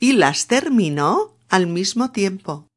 y 0.00 0.14
las 0.14 0.46
terminó 0.46 1.36
al 1.50 1.66
mismo 1.66 2.12
tiempo. 2.12 2.68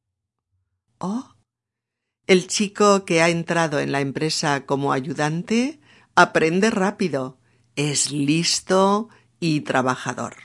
El 2.29 2.45
chico 2.47 3.05
que 3.05 3.21
ha 3.23 3.29
entrado 3.29 3.79
en 3.79 3.91
la 3.91 4.01
empresa 4.01 4.65
como 4.67 4.93
ayudante 4.93 5.79
aprende 6.13 6.69
rápido, 6.69 7.39
es 7.75 8.11
listo 8.11 9.09
y 9.39 9.61
trabajador. 9.61 10.35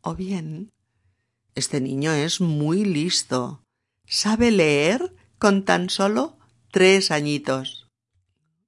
O 0.00 0.14
bien, 0.14 0.72
este 1.54 1.80
niño 1.80 2.12
es 2.12 2.40
muy 2.40 2.84
listo, 2.84 3.62
sabe 4.06 4.50
leer 4.50 5.14
con 5.38 5.64
tan 5.64 5.90
solo 5.90 6.38
tres 6.70 7.10
añitos. 7.10 7.86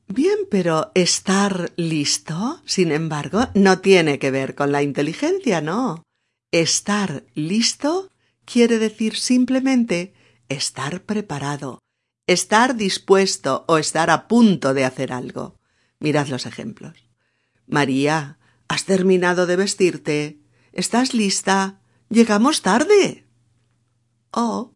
Bien, 0.09 0.41
pero 0.51 0.91
estar 0.95 1.73
listo, 1.77 2.61
sin 2.67 2.93
embargo, 2.93 3.47
no 3.55 3.79
tiene 3.79 4.19
que 4.19 4.31
ver 4.31 4.55
con 4.57 4.73
la 4.73 4.83
inteligencia, 4.83 5.61
no. 5.61 6.03
Estar 6.51 7.25
listo 7.35 8.11
quiere 8.45 8.79
decir 8.79 9.17
simplemente 9.17 10.13
estar 10.51 11.05
preparado, 11.05 11.79
estar 12.27 12.77
dispuesto 12.77 13.65
o 13.67 13.79
estar 13.79 14.11
a 14.11 14.29
punto 14.29 14.75
de 14.75 14.85
hacer 14.85 15.13
algo. 15.13 15.59
Mirad 15.99 16.27
los 16.27 16.45
ejemplos. 16.45 17.09
María, 17.67 18.39
¿has 18.69 18.85
terminado 18.85 19.47
de 19.47 19.57
vestirte? 19.57 20.41
¿Estás 20.73 21.15
lista? 21.15 21.81
Llegamos 22.11 22.63
tarde. 22.63 23.27
Oh. 24.33 24.75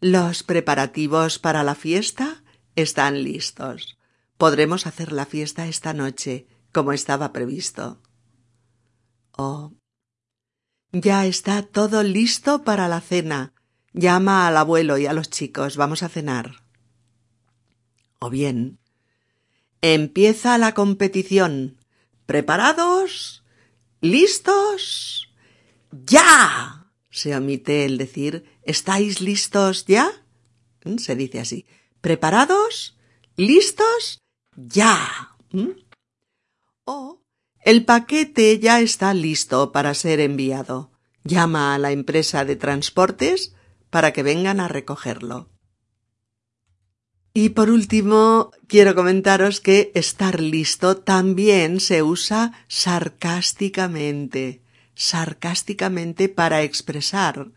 Los 0.00 0.42
preparativos 0.42 1.38
para 1.38 1.62
la 1.62 1.76
fiesta 1.76 2.42
están 2.74 3.22
listos. 3.22 3.98
Podremos 4.36 4.86
hacer 4.86 5.12
la 5.12 5.26
fiesta 5.26 5.68
esta 5.68 5.94
noche, 5.94 6.48
como 6.72 6.92
estaba 6.92 7.32
previsto. 7.32 8.02
Oh. 9.32 9.72
Ya 10.90 11.24
está 11.26 11.62
todo 11.62 12.02
listo 12.02 12.64
para 12.64 12.88
la 12.88 13.00
cena. 13.00 13.51
Llama 13.92 14.48
al 14.48 14.56
abuelo 14.56 14.98
y 14.98 15.06
a 15.06 15.12
los 15.12 15.28
chicos, 15.28 15.76
vamos 15.76 16.02
a 16.02 16.08
cenar. 16.08 16.62
O 18.18 18.30
bien, 18.30 18.78
empieza 19.80 20.56
la 20.58 20.74
competición. 20.74 21.78
¿Preparados? 22.26 23.44
¿Listos? 24.00 25.28
¡Ya! 26.06 26.86
Se 27.10 27.36
omite 27.36 27.84
el 27.84 27.98
decir 27.98 28.44
¿estáis 28.62 29.20
listos 29.20 29.84
ya? 29.86 30.10
¿Mm? 30.84 30.96
Se 30.96 31.14
dice 31.14 31.40
así. 31.40 31.66
¿Preparados? 32.00 32.96
¿Listos? 33.36 34.22
¡Ya! 34.56 35.36
¿Mm? 35.50 35.70
O 36.84 37.22
el 37.64 37.84
paquete 37.84 38.58
ya 38.58 38.80
está 38.80 39.14
listo 39.14 39.70
para 39.70 39.94
ser 39.94 40.18
enviado. 40.20 40.90
Llama 41.22 41.74
a 41.74 41.78
la 41.78 41.92
empresa 41.92 42.44
de 42.44 42.56
transportes 42.56 43.54
para 43.92 44.14
que 44.14 44.22
vengan 44.22 44.58
a 44.58 44.68
recogerlo. 44.68 45.50
Y 47.34 47.50
por 47.50 47.68
último, 47.68 48.50
quiero 48.66 48.94
comentaros 48.94 49.60
que 49.60 49.92
estar 49.94 50.40
listo 50.40 50.96
también 50.96 51.78
se 51.78 52.02
usa 52.02 52.52
sarcásticamente, 52.68 54.62
sarcásticamente 54.94 56.30
para 56.30 56.62
expresar 56.62 57.52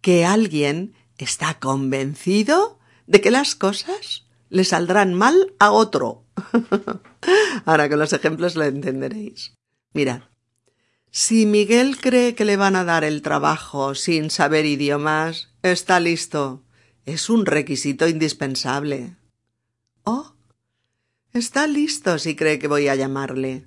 que 0.00 0.24
alguien 0.24 0.94
está 1.16 1.58
convencido 1.58 2.78
de 3.08 3.20
que 3.20 3.32
las 3.32 3.56
cosas 3.56 4.28
le 4.50 4.62
saldrán 4.62 5.12
mal 5.12 5.54
a 5.58 5.72
otro. 5.72 6.24
Ahora 7.64 7.88
con 7.88 7.98
los 7.98 8.12
ejemplos 8.12 8.54
lo 8.54 8.62
entenderéis. 8.62 9.54
Mirad, 9.92 10.22
si 11.10 11.46
Miguel 11.46 11.98
cree 11.98 12.34
que 12.34 12.44
le 12.44 12.56
van 12.56 12.76
a 12.76 12.84
dar 12.84 13.02
el 13.02 13.22
trabajo 13.22 13.94
sin 13.94 14.30
saber 14.30 14.66
idiomas, 14.66 15.48
está 15.62 16.00
listo. 16.00 16.62
Es 17.06 17.30
un 17.30 17.46
requisito 17.46 18.06
indispensable. 18.06 19.16
Oh. 20.04 20.34
Está 21.32 21.66
listo 21.66 22.18
si 22.18 22.36
cree 22.36 22.58
que 22.58 22.68
voy 22.68 22.88
a 22.88 22.94
llamarle. 22.94 23.66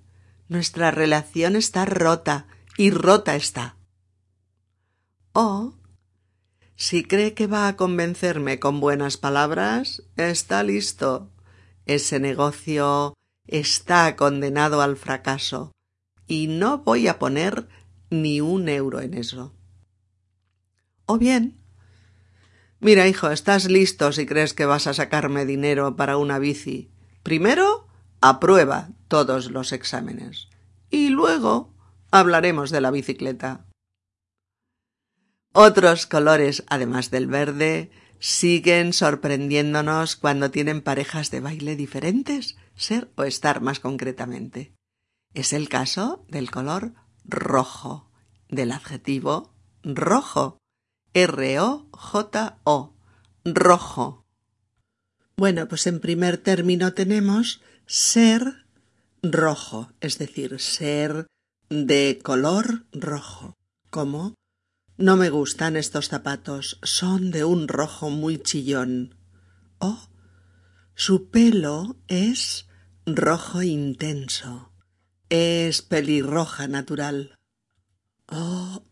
Nuestra 0.50 0.92
relación 0.92 1.56
está 1.56 1.86
rota 1.86 2.48
y 2.78 2.92
rota 2.92 3.36
está. 3.36 3.78
Oh. 5.34 5.74
Si 6.76 7.04
cree 7.04 7.34
que 7.34 7.48
va 7.48 7.68
a 7.68 7.76
convencerme 7.76 8.60
con 8.60 8.80
buenas 8.80 9.18
palabras, 9.18 10.04
está 10.16 10.62
listo. 10.64 11.32
Ese 11.86 12.20
negocio 12.20 13.16
está 13.48 14.16
condenado 14.16 14.82
al 14.82 14.96
fracaso 14.96 15.72
y 16.28 16.48
no 16.48 16.80
voy 16.80 17.08
a 17.08 17.20
poner 17.20 17.68
ni 18.10 18.42
un 18.42 18.70
euro 18.70 19.02
en 19.02 19.14
eso. 19.14 19.56
O 21.06 21.18
bien, 21.18 21.60
mira, 22.80 23.08
hijo, 23.08 23.32
estás 23.32 23.70
listo 23.70 24.12
si 24.12 24.26
crees 24.26 24.54
que 24.54 24.66
vas 24.66 24.88
a 24.88 24.94
sacarme 24.94 25.46
dinero 25.46 25.96
para 25.96 26.18
una 26.18 26.40
bici. 26.40 26.92
Primero, 27.24 27.88
aprueba 28.22 28.90
todos 29.08 29.52
los 29.52 29.72
exámenes 29.72 30.48
y 30.90 31.10
luego 31.10 31.74
hablaremos 32.12 32.70
de 32.70 32.82
la 32.82 32.92
bicicleta. 32.92 33.66
Otros 35.54 36.06
colores, 36.06 36.64
además 36.68 37.12
del 37.12 37.28
verde, 37.28 37.92
siguen 38.20 38.94
sorprendiéndonos 38.94 40.16
cuando 40.16 40.52
tienen 40.52 40.82
parejas 40.82 41.32
de 41.32 41.42
baile 41.42 41.76
diferentes, 41.76 42.56
ser 42.76 43.12
o 43.16 43.24
estar 43.24 43.62
más 43.62 43.80
concretamente. 43.80 44.74
Es 45.34 45.54
el 45.54 45.70
caso 45.70 46.26
del 46.28 46.52
color 46.52 46.94
rojo, 47.24 48.10
del 48.50 48.72
adjetivo 48.72 49.54
rojo, 49.84 50.58
R-O-J-O, 51.14 52.94
rojo. 53.46 54.26
Bueno, 55.38 55.68
pues 55.68 55.88
en 55.88 56.00
primer 56.00 56.38
término 56.38 56.94
tenemos 56.94 57.62
ser 57.86 58.66
rojo, 59.24 59.92
es 60.02 60.18
decir, 60.18 60.60
ser 60.60 61.28
de 61.70 62.20
color 62.24 62.86
rojo, 62.92 63.56
como 63.90 64.36
no 64.98 65.18
me 65.18 65.30
gustan 65.30 65.78
estos 65.78 66.10
zapatos, 66.10 66.80
son 66.84 67.32
de 67.32 67.44
un 67.44 67.68
rojo 67.68 68.10
muy 68.10 68.38
chillón. 68.38 69.16
Oh, 69.80 70.10
su 70.94 71.30
pelo 71.30 71.96
es 72.08 72.68
rojo 73.06 73.64
intenso. 73.64 74.71
Es 75.32 75.82
pelirroja 75.82 76.68
natural. 76.68 77.40
Oh, 78.28 78.84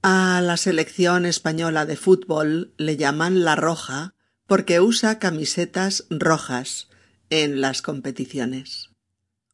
a 0.00 0.40
la 0.40 0.56
selección 0.56 1.26
española 1.26 1.86
de 1.86 1.96
fútbol 1.96 2.72
le 2.76 2.96
llaman 2.96 3.44
la 3.44 3.56
roja 3.56 4.14
porque 4.46 4.78
usa 4.78 5.18
camisetas 5.18 6.06
rojas 6.08 6.88
en 7.30 7.60
las 7.60 7.82
competiciones. 7.82 8.90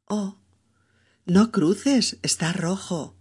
Oh, 0.05 0.37
no 1.25 1.51
cruces, 1.51 2.19
está 2.21 2.53
rojo. 2.53 3.17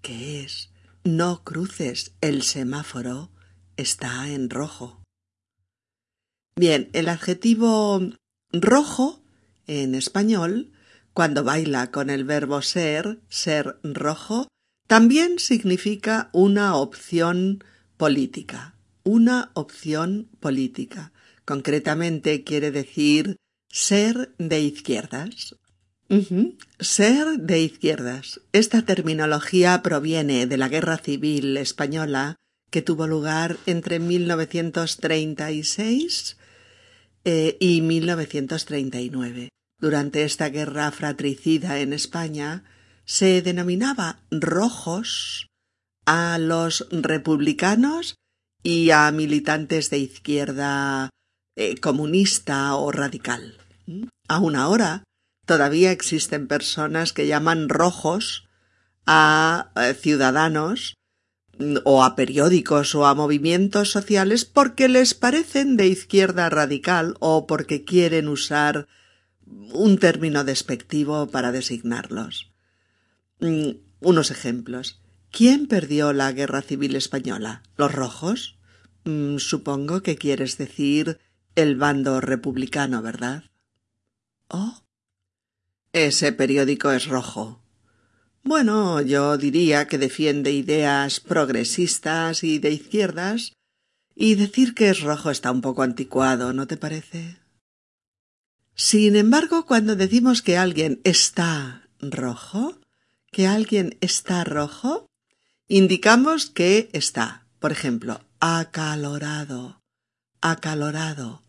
¿Qué 0.00 0.44
es? 0.44 0.70
No 1.02 1.42
cruces, 1.42 2.14
el 2.20 2.44
semáforo 2.44 3.32
está 3.76 4.28
en 4.28 4.48
rojo. 4.48 5.02
Bien, 6.54 6.88
el 6.92 7.08
adjetivo 7.08 8.00
rojo 8.52 9.24
en 9.66 9.96
español, 9.96 10.70
cuando 11.14 11.44
baila 11.44 11.90
con 11.90 12.10
el 12.10 12.24
verbo 12.24 12.62
ser, 12.62 13.20
ser 13.28 13.78
rojo, 13.82 14.48
también 14.86 15.38
significa 15.38 16.30
una 16.32 16.76
opción 16.76 17.64
política, 17.96 18.74
una 19.04 19.50
opción 19.54 20.28
política. 20.40 21.12
Concretamente 21.44 22.44
quiere 22.44 22.70
decir 22.70 23.36
ser 23.68 24.34
de 24.38 24.60
izquierdas 24.60 25.54
ser 26.80 27.38
de 27.38 27.60
izquierdas. 27.60 28.40
Esta 28.52 28.82
terminología 28.82 29.80
proviene 29.82 30.46
de 30.46 30.56
la 30.56 30.68
Guerra 30.68 30.98
Civil 30.98 31.56
Española 31.56 32.34
que 32.70 32.82
tuvo 32.82 33.06
lugar 33.06 33.58
entre 33.66 34.00
1936 34.00 36.36
eh, 37.24 37.56
y 37.60 37.80
1939. 37.82 39.50
Durante 39.80 40.24
esta 40.24 40.50
guerra 40.50 40.90
fratricida 40.90 41.78
en 41.80 41.92
España 41.92 42.64
se 43.04 43.40
denominaba 43.40 44.20
rojos 44.30 45.48
a 46.04 46.38
los 46.38 46.86
republicanos 46.90 48.16
y 48.62 48.90
a 48.90 49.10
militantes 49.10 49.88
de 49.90 49.98
izquierda 49.98 51.10
eh, 51.56 51.76
comunista 51.80 52.74
o 52.74 52.92
radical. 52.92 53.56
Aún 54.28 54.54
ahora 54.54 55.04
todavía 55.46 55.92
existen 55.92 56.46
personas 56.46 57.12
que 57.12 57.26
llaman 57.26 57.68
rojos 57.68 58.48
a 59.06 59.72
eh, 59.76 59.94
ciudadanos 59.94 60.94
mm, 61.58 61.78
o 61.84 62.04
a 62.04 62.16
periódicos 62.16 62.94
o 62.94 63.06
a 63.06 63.14
movimientos 63.14 63.90
sociales 63.90 64.44
porque 64.44 64.88
les 64.88 65.14
parecen 65.14 65.76
de 65.76 65.86
izquierda 65.86 66.50
radical 66.50 67.16
o 67.18 67.46
porque 67.46 67.84
quieren 67.84 68.28
usar 68.28 68.86
un 69.72 69.98
término 69.98 70.44
despectivo 70.44 71.28
para 71.28 71.52
designarlos. 71.52 72.52
Mm, 73.40 73.70
unos 74.00 74.30
ejemplos. 74.30 75.00
¿Quién 75.30 75.66
perdió 75.66 76.12
la 76.12 76.32
guerra 76.32 76.62
civil 76.62 76.96
española? 76.96 77.62
¿Los 77.76 77.92
rojos? 77.92 78.58
Mm, 79.04 79.38
supongo 79.38 80.02
que 80.02 80.16
quieres 80.16 80.58
decir 80.58 81.18
el 81.54 81.76
bando 81.76 82.20
republicano, 82.20 83.02
¿verdad? 83.02 83.44
Oh, 84.48 84.82
ese 85.92 86.32
periódico 86.32 86.92
es 86.92 87.06
rojo. 87.06 87.62
Bueno, 88.42 89.00
yo 89.02 89.36
diría 89.36 89.86
que 89.86 89.98
defiende 89.98 90.52
ideas 90.52 91.20
progresistas 91.20 92.44
y 92.44 92.58
de 92.58 92.70
izquierdas, 92.70 93.52
y 94.14 94.36
decir 94.36 94.74
que 94.74 94.90
es 94.90 95.00
rojo 95.00 95.30
está 95.30 95.50
un 95.50 95.60
poco 95.60 95.82
anticuado, 95.82 96.52
¿no 96.52 96.66
te 96.66 96.76
parece? 96.76 97.39
Sin 98.82 99.14
embargo, 99.14 99.66
cuando 99.66 99.94
decimos 99.94 100.40
que 100.40 100.56
alguien 100.56 101.02
está 101.04 101.86
rojo, 102.00 102.80
que 103.30 103.46
alguien 103.46 103.98
está 104.00 104.42
rojo, 104.42 105.04
indicamos 105.68 106.48
que 106.48 106.88
está, 106.94 107.46
por 107.58 107.72
ejemplo, 107.72 108.22
acalorado, 108.40 109.82
acalorado. 110.40 111.42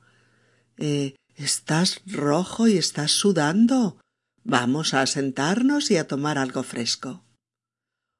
Eh, 0.75 1.15
¿Estás 1.35 2.01
rojo 2.05 2.67
y 2.67 2.77
estás 2.77 3.11
sudando? 3.11 4.01
Vamos 4.43 4.93
a 4.93 5.05
sentarnos 5.05 5.89
y 5.89 5.95
a 5.95 6.07
tomar 6.09 6.37
algo 6.37 6.63
fresco. 6.63 7.23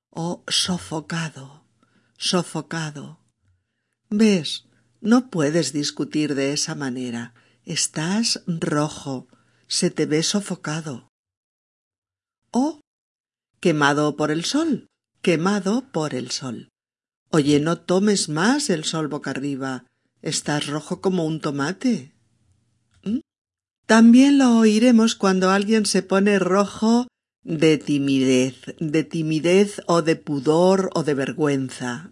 Oh, 0.10 0.45
sofocado, 0.47 1.65
sofocado. 2.17 3.19
Ves, 4.10 4.69
no 5.02 5.30
puedes 5.30 5.74
discutir 5.74 6.34
de 6.34 6.54
esa 6.54 6.76
manera. 6.76 7.34
Estás 7.65 8.43
rojo, 8.47 9.28
se 9.67 9.91
te 9.91 10.08
ve 10.08 10.24
sofocado. 10.24 11.10
Oh, 12.52 12.82
quemado 13.60 14.15
por 14.15 14.32
el 14.32 14.45
sol, 14.45 14.88
quemado 15.21 15.91
por 15.91 16.15
el 16.15 16.32
sol. 16.32 16.69
Oye, 17.30 17.60
no 17.60 17.78
tomes 17.78 18.30
más 18.30 18.69
el 18.69 18.84
sol 18.84 19.08
boca 19.08 19.30
arriba. 19.30 19.86
Estás 20.24 20.67
rojo 20.67 21.02
como 21.02 21.26
un 21.26 21.39
tomate. 21.39 22.13
También 23.86 24.38
lo 24.38 24.58
oiremos 24.58 25.15
cuando 25.15 25.52
alguien 25.52 25.86
se 25.86 26.02
pone 26.02 26.39
rojo 26.39 27.08
de 27.43 27.78
timidez, 27.78 28.56
de 28.80 29.04
timidez 29.04 29.82
o 29.86 30.02
de 30.02 30.15
pudor 30.15 30.89
o 30.93 31.04
de 31.04 31.13
vergüenza. 31.13 32.10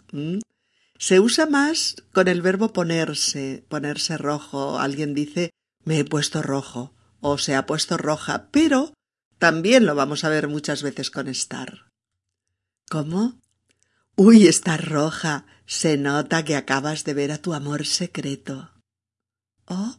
Se 1.00 1.20
usa 1.20 1.46
más 1.46 1.96
con 2.14 2.28
el 2.28 2.42
verbo 2.42 2.74
ponerse, 2.74 3.66
ponerse 3.70 4.18
rojo. 4.18 4.80
Alguien 4.80 5.14
dice 5.14 5.52
me 5.86 6.00
he 6.00 6.06
puesto 6.06 6.42
rojo 6.42 6.94
o 7.22 7.38
se 7.38 7.56
ha 7.56 7.66
puesto 7.66 7.98
roja, 7.98 8.50
pero 8.52 8.94
también 9.38 9.86
lo 9.86 9.96
vamos 9.96 10.26
a 10.26 10.30
ver 10.30 10.50
muchas 10.50 10.84
veces 10.84 11.10
con 11.10 11.28
estar. 11.28 11.90
¿Cómo? 12.90 13.40
Uy, 14.16 14.48
está 14.48 14.76
roja. 14.78 15.46
Se 15.66 15.98
nota 15.98 16.44
que 16.44 16.58
acabas 16.58 17.06
de 17.06 17.14
ver 17.14 17.32
a 17.32 17.38
tu 17.38 17.54
amor 17.54 17.86
secreto. 17.86 18.72
Oh, 19.66 19.96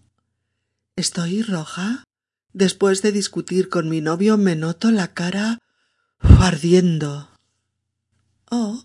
¿Estoy 0.96 1.42
roja? 1.42 2.04
Después 2.52 3.00
de 3.00 3.12
discutir 3.12 3.70
con 3.70 3.88
mi 3.88 4.02
novio 4.02 4.36
me 4.36 4.54
noto 4.54 4.90
la 4.90 5.14
cara 5.14 5.58
ardiendo. 6.18 7.30
Oh, 8.50 8.84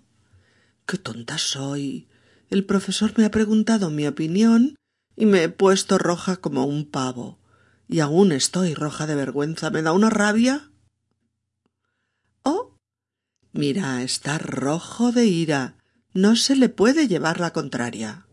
qué 0.86 0.98
tonta 0.98 1.38
soy. 1.38 2.08
El 2.50 2.66
profesor 2.66 3.14
me 3.18 3.26
ha 3.26 3.32
preguntado 3.32 3.90
mi 3.90 4.08
opinión 4.08 4.76
y 5.16 5.26
me 5.26 5.44
he 5.44 5.50
puesto 5.50 5.98
roja 5.98 6.38
como 6.38 6.66
un 6.66 6.90
pavo. 6.90 7.40
Y 7.88 8.00
aún 8.00 8.32
estoy 8.32 8.74
roja 8.74 9.08
de 9.08 9.16
vergüenza. 9.16 9.70
¿Me 9.70 9.82
da 9.82 9.92
una 9.92 10.10
rabia? 10.10 10.72
Oh. 12.44 12.78
Mira, 13.52 14.04
está 14.04 14.38
rojo 14.38 15.12
de 15.12 15.26
ira. 15.26 15.76
No 16.14 16.36
se 16.36 16.56
le 16.56 16.70
puede 16.70 17.08
llevar 17.08 17.40
la 17.40 17.52
contraria. 17.52 18.28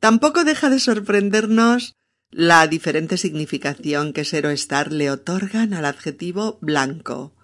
Tampoco 0.00 0.44
deja 0.44 0.68
de 0.68 0.80
sorprendernos 0.80 1.94
la 2.30 2.66
diferente 2.66 3.18
significación 3.18 4.12
que 4.12 4.24
ser 4.24 4.46
o 4.46 4.50
estar 4.50 4.90
le 4.90 5.10
otorgan 5.10 5.74
al 5.74 5.84
adjetivo 5.84 6.58
blanco. 6.60 7.34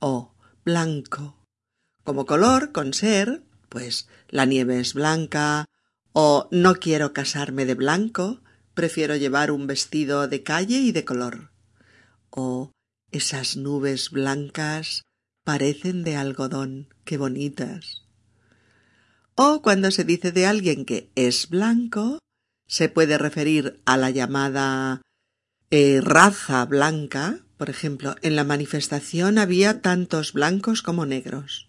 B-L-A-N-C-O, 0.00 0.34
blanco. 0.64 1.36
Como 2.04 2.26
color, 2.26 2.72
con 2.72 2.94
ser, 2.94 3.42
pues 3.68 4.08
la 4.28 4.44
nieve 4.44 4.80
es 4.80 4.94
blanca, 4.94 5.66
o 6.12 6.48
no 6.50 6.76
quiero 6.76 7.12
casarme 7.12 7.66
de 7.66 7.74
blanco, 7.74 8.40
prefiero 8.74 9.16
llevar 9.16 9.50
un 9.50 9.66
vestido 9.66 10.28
de 10.28 10.42
calle 10.42 10.78
y 10.78 10.92
de 10.92 11.04
color. 11.04 11.50
O 12.30 12.72
esas 13.10 13.56
nubes 13.56 14.10
blancas 14.10 15.02
parecen 15.44 16.04
de 16.04 16.16
algodón, 16.16 16.94
qué 17.04 17.18
bonitas. 17.18 18.04
O 19.34 19.62
cuando 19.62 19.90
se 19.90 20.04
dice 20.04 20.32
de 20.32 20.46
alguien 20.46 20.84
que 20.84 21.10
es 21.14 21.48
blanco, 21.48 22.18
se 22.66 22.88
puede 22.88 23.18
referir 23.18 23.80
a 23.84 23.96
la 23.96 24.10
llamada 24.10 25.02
eh, 25.70 26.00
raza 26.02 26.64
blanca. 26.64 27.45
Por 27.56 27.70
ejemplo, 27.70 28.16
en 28.22 28.36
la 28.36 28.44
manifestación 28.44 29.38
había 29.38 29.80
tantos 29.80 30.32
blancos 30.32 30.82
como 30.82 31.06
negros. 31.06 31.68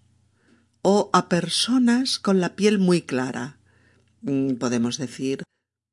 O 0.81 1.09
a 1.13 1.29
personas 1.29 2.19
con 2.19 2.41
la 2.41 2.55
piel 2.55 2.77
muy 2.77 3.01
clara. 3.01 3.57
Mm, 4.21 4.55
podemos 4.55 4.97
decir, 4.97 5.43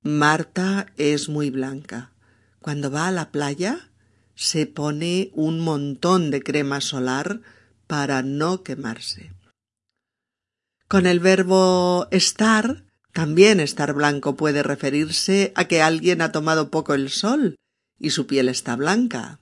Marta 0.03 0.87
es 0.97 1.29
muy 1.29 1.51
blanca. 1.51 2.13
Cuando 2.61 2.91
va 2.91 3.09
a 3.09 3.13
la 3.13 3.31
playa, 3.31 3.91
se 4.35 4.67
pone 4.67 5.31
un 5.33 5.61
montón 5.61 6.31
de 6.31 6.43
crema 6.43 6.81
solar 6.81 7.41
para 7.87 8.23
no 8.23 8.63
quemarse. 8.63 9.33
Con 10.89 11.07
el 11.07 11.21
verbo 11.21 12.09
estar, 12.11 12.85
también 13.13 13.61
estar 13.61 13.95
blanco 13.95 14.37
puede 14.37 14.63
referirse 14.63 15.53
a 15.55 15.67
que 15.67 15.83
alguien 15.83 16.21
ha 16.21 16.33
tomado 16.33 16.71
poco 16.71 16.95
el 16.95 17.11
sol 17.11 17.57
y 17.99 18.11
su 18.11 18.27
piel 18.27 18.49
está 18.49 18.77
blanca. 18.77 19.39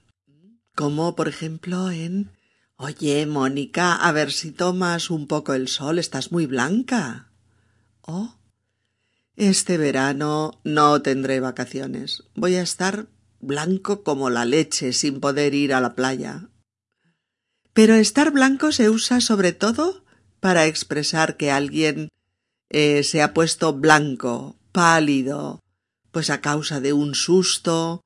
Como 0.75 1.15
por 1.15 1.27
ejemplo 1.27 1.91
en 1.91 2.31
Oye, 2.77 3.25
Mónica, 3.25 3.95
a 3.95 4.11
ver 4.11 4.31
si 4.31 4.51
tomas 4.51 5.09
un 5.09 5.27
poco 5.27 5.53
el 5.53 5.67
sol, 5.67 5.99
estás 5.99 6.31
muy 6.31 6.47
blanca. 6.47 7.31
Oh, 8.01 8.35
este 9.35 9.77
verano 9.77 10.59
no 10.63 11.01
tendré 11.01 11.39
vacaciones. 11.39 12.23
Voy 12.35 12.55
a 12.55 12.63
estar 12.63 13.07
blanco 13.39 14.03
como 14.03 14.29
la 14.29 14.45
leche 14.45 14.93
sin 14.93 15.19
poder 15.19 15.53
ir 15.53 15.73
a 15.73 15.81
la 15.81 15.93
playa. 15.93 16.49
Pero 17.73 17.95
estar 17.95 18.31
blanco 18.31 18.71
se 18.71 18.89
usa 18.89 19.21
sobre 19.21 19.53
todo 19.53 20.03
para 20.39 20.65
expresar 20.65 21.37
que 21.37 21.51
alguien 21.51 22.09
eh, 22.69 23.03
se 23.03 23.21
ha 23.21 23.33
puesto 23.33 23.73
blanco, 23.73 24.57
pálido, 24.71 25.59
pues 26.11 26.29
a 26.29 26.41
causa 26.41 26.79
de 26.79 26.93
un 26.93 27.15
susto, 27.15 28.01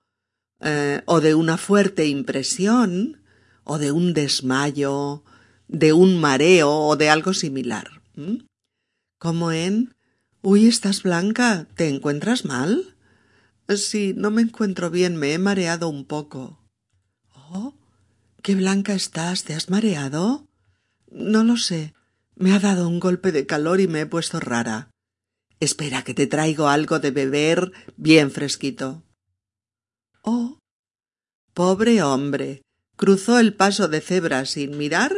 eh, 0.62 1.02
o 1.06 1.22
de 1.22 1.36
una 1.36 1.58
fuerte 1.58 2.08
impresión, 2.08 3.22
o 3.64 3.78
de 3.78 3.92
un 3.92 4.14
desmayo, 4.14 5.24
de 5.68 5.94
un 5.94 6.20
mareo 6.20 6.72
o 6.72 6.96
de 6.96 7.10
algo 7.10 7.34
similar. 7.34 8.02
Como 9.20 9.52
en 9.52 9.96
Uy, 10.50 10.68
estás 10.68 11.04
blanca. 11.04 11.68
¿Te 11.76 11.90
encuentras 11.90 12.46
mal? 12.46 12.96
Sí, 13.68 14.14
no 14.16 14.32
me 14.32 14.42
encuentro 14.42 14.90
bien. 14.90 15.18
Me 15.18 15.34
he 15.34 15.40
mareado 15.40 15.90
un 15.90 16.06
poco. 16.06 16.64
Oh. 17.34 17.74
Qué 18.44 18.56
blanca 18.56 18.94
estás. 18.94 19.44
¿Te 19.44 19.54
has 19.56 19.70
mareado? 19.70 20.48
No 21.12 21.44
lo 21.44 21.58
sé. 21.58 21.94
Me 22.36 22.54
ha 22.54 22.60
dado 22.60 22.88
un 22.88 23.00
golpe 23.00 23.32
de 23.32 23.46
calor 23.46 23.82
y 23.82 23.88
me 23.88 24.02
he 24.02 24.06
puesto 24.06 24.40
rara. 24.40 24.90
Espera 25.60 26.04
que 26.04 26.14
te 26.14 26.28
traigo 26.28 26.70
algo 26.70 27.00
de 27.00 27.12
beber 27.12 27.72
bien 27.98 28.32
fresquito. 28.32 29.04
Oh. 30.30 30.60
Pobre 31.54 32.04
hombre. 32.04 32.62
Cruzó 32.98 33.40
el 33.40 33.54
paso 33.54 33.88
de 33.88 34.02
cebra 34.02 34.44
sin 34.44 34.78
mirar 34.78 35.14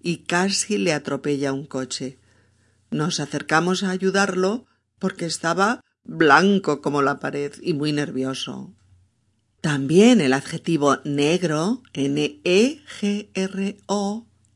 y 0.00 0.18
casi 0.18 0.78
le 0.78 0.92
atropella 0.92 1.52
un 1.52 1.66
coche. 1.66 2.20
Nos 2.92 3.18
acercamos 3.18 3.82
a 3.82 3.90
ayudarlo 3.90 4.66
porque 5.00 5.24
estaba 5.24 5.80
blanco 6.04 6.80
como 6.80 7.02
la 7.02 7.18
pared 7.18 7.52
y 7.60 7.74
muy 7.74 7.90
nervioso. 7.90 8.72
También 9.60 10.20
el 10.20 10.32
adjetivo 10.32 10.98
negro, 11.02 11.82
N-E-G-R-O, 11.92 12.36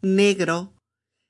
negro, 0.02 0.72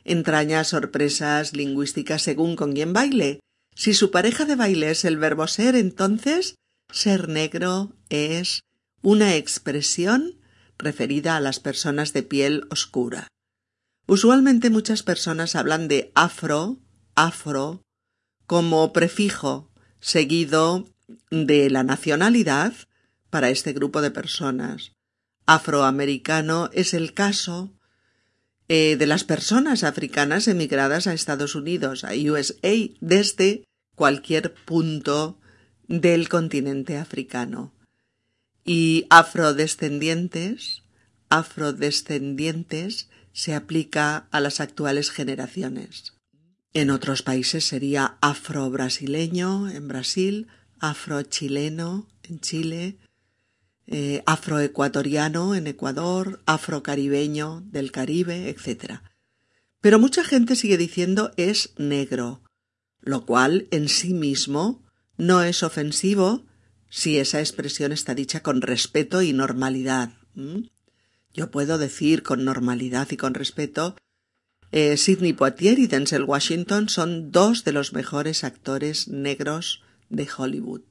entraña 0.05 0.65
sorpresas 0.65 1.57
lingüísticas 1.57 2.21
según 2.21 2.57
con 2.57 2.75
quién 2.75 2.93
baile. 2.93 3.41
Si 3.75 3.95
su 3.95 4.11
pareja 4.11 4.45
de 4.45 4.57
baile 4.57 4.91
es 4.91 5.07
el 5.07 5.17
verbo 5.17 5.47
ser, 5.47 5.77
entonces 5.77 6.57
ser 6.93 7.31
negro 7.31 7.97
es 8.11 8.66
una 9.07 9.37
expresión 9.37 10.35
referida 10.79 11.37
a 11.37 11.41
las 11.41 11.61
personas 11.61 12.13
de 12.13 12.25
piel 12.25 12.67
oscura. 12.71 13.29
Usualmente 14.09 14.69
muchas 14.69 15.05
personas 15.05 15.55
hablan 15.55 15.87
de 15.87 16.11
afro, 16.17 16.79
afro, 17.15 17.83
como 18.49 18.93
prefijo 18.93 19.71
seguido 20.01 20.89
de 21.31 21.71
la 21.71 21.85
nacionalidad 21.85 22.75
para 23.31 23.51
este 23.51 23.73
grupo 23.73 24.03
de 24.03 24.11
personas. 24.11 24.91
Afroamericano 25.47 26.69
es 26.73 26.93
el 26.93 27.15
caso 27.15 27.73
eh, 28.67 28.97
de 28.97 29.07
las 29.07 29.23
personas 29.23 29.85
africanas 29.85 30.49
emigradas 30.49 31.07
a 31.07 31.15
Estados 31.15 31.55
Unidos, 31.55 32.03
a 32.03 32.11
USA, 32.11 32.75
desde 33.01 33.69
cualquier 33.95 34.53
punto 34.53 35.39
del 35.87 36.29
continente 36.29 36.97
africano. 36.97 37.76
Y 38.67 39.07
afrodescendientes, 39.11 40.83
afrodescendientes 41.29 43.09
se 43.33 43.55
aplica 43.55 44.27
a 44.33 44.41
las 44.41 44.61
actuales 44.61 45.11
generaciones. 45.11 46.15
En 46.73 46.91
otros 46.91 47.23
países 47.23 47.65
sería 47.65 48.19
afro-brasileño 48.21 49.71
en 49.71 49.87
Brasil, 49.87 50.49
afro-chileno 50.81 52.09
en 52.25 52.41
Chile, 52.41 52.99
eh, 53.87 54.25
afroecuatoriano 54.27 55.55
en 55.55 55.69
Ecuador, 55.69 56.43
afrocaribeño 56.45 57.63
del 57.67 57.93
Caribe, 57.93 58.51
etc. 58.51 59.01
Pero 59.81 60.01
mucha 60.01 60.25
gente 60.25 60.57
sigue 60.57 60.77
diciendo 60.77 61.31
es 61.37 61.73
negro, 61.79 62.43
lo 63.01 63.27
cual 63.27 63.69
en 63.71 63.89
sí 63.89 64.13
mismo 64.13 64.85
no 65.17 65.45
es 65.45 65.63
ofensivo 65.63 66.45
si 66.97 67.19
esa 67.19 67.41
expresión 67.41 67.93
está 67.93 68.15
dicha 68.15 68.43
con 68.43 68.63
respeto 68.63 69.21
y 69.21 69.35
normalidad. 69.35 70.15
Yo 71.35 71.51
puedo 71.51 71.77
decir 71.77 72.23
con 72.23 72.43
normalidad 72.47 73.09
y 73.11 73.19
con 73.19 73.35
respeto 73.35 73.97
eh, 74.73 74.97
Sidney 74.97 75.35
Poitier 75.35 75.79
y 75.79 75.89
Denzel 75.89 76.25
Washington 76.25 76.89
son 76.89 77.31
dos 77.31 77.65
de 77.65 77.73
los 77.73 77.93
mejores 77.93 78.45
actores 78.45 79.09
negros 79.09 79.83
de 80.09 80.27
Hollywood. 80.39 80.85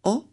O 0.00 0.30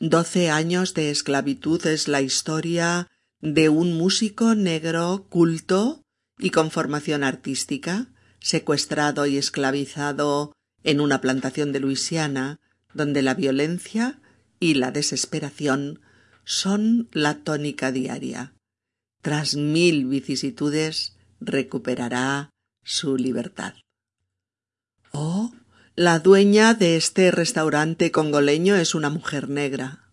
Doce 0.00 0.50
años 0.50 0.94
de 0.94 1.12
esclavitud 1.12 1.86
es 1.86 2.08
la 2.08 2.20
historia 2.20 3.12
de 3.40 3.68
un 3.68 3.96
músico 3.96 4.56
negro 4.56 5.26
culto 5.28 6.02
y 6.40 6.50
con 6.50 6.72
formación 6.72 7.22
artística, 7.22 8.08
secuestrado 8.40 9.26
y 9.26 9.36
esclavizado 9.36 10.52
en 10.82 11.00
una 11.00 11.20
plantación 11.20 11.70
de 11.70 11.78
Luisiana, 11.78 12.58
donde 12.94 13.22
la 13.22 13.34
violencia 13.34 14.20
y 14.64 14.72
la 14.72 14.92
desesperación 14.92 16.00
son 16.46 17.10
la 17.12 17.34
tónica 17.44 17.92
diaria. 17.92 18.54
Tras 19.20 19.56
mil 19.56 20.06
vicisitudes, 20.06 21.18
recuperará 21.38 22.48
su 22.82 23.18
libertad. 23.18 23.74
Oh, 25.12 25.52
la 25.96 26.18
dueña 26.18 26.72
de 26.72 26.96
este 26.96 27.30
restaurante 27.30 28.10
congoleño 28.10 28.74
es 28.74 28.94
una 28.94 29.10
mujer 29.10 29.50
negra. 29.50 30.08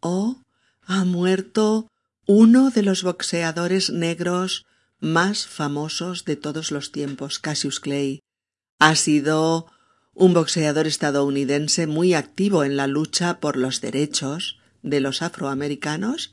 Oh, 0.00 0.42
ha 0.82 1.06
muerto 1.06 1.88
uno 2.26 2.68
de 2.68 2.82
los 2.82 3.02
boxeadores 3.02 3.88
negros 3.88 4.66
más 5.00 5.46
famosos 5.46 6.26
de 6.26 6.36
todos 6.36 6.70
los 6.70 6.92
tiempos, 6.92 7.38
Cassius 7.38 7.80
Clay. 7.80 8.20
Ha 8.78 8.94
sido 8.94 9.72
un 10.14 10.32
boxeador 10.34 10.86
estadounidense 10.86 11.86
muy 11.86 12.14
activo 12.14 12.64
en 12.64 12.76
la 12.76 12.86
lucha 12.86 13.40
por 13.40 13.56
los 13.56 13.80
derechos 13.80 14.58
de 14.82 15.00
los 15.00 15.22
afroamericanos 15.22 16.32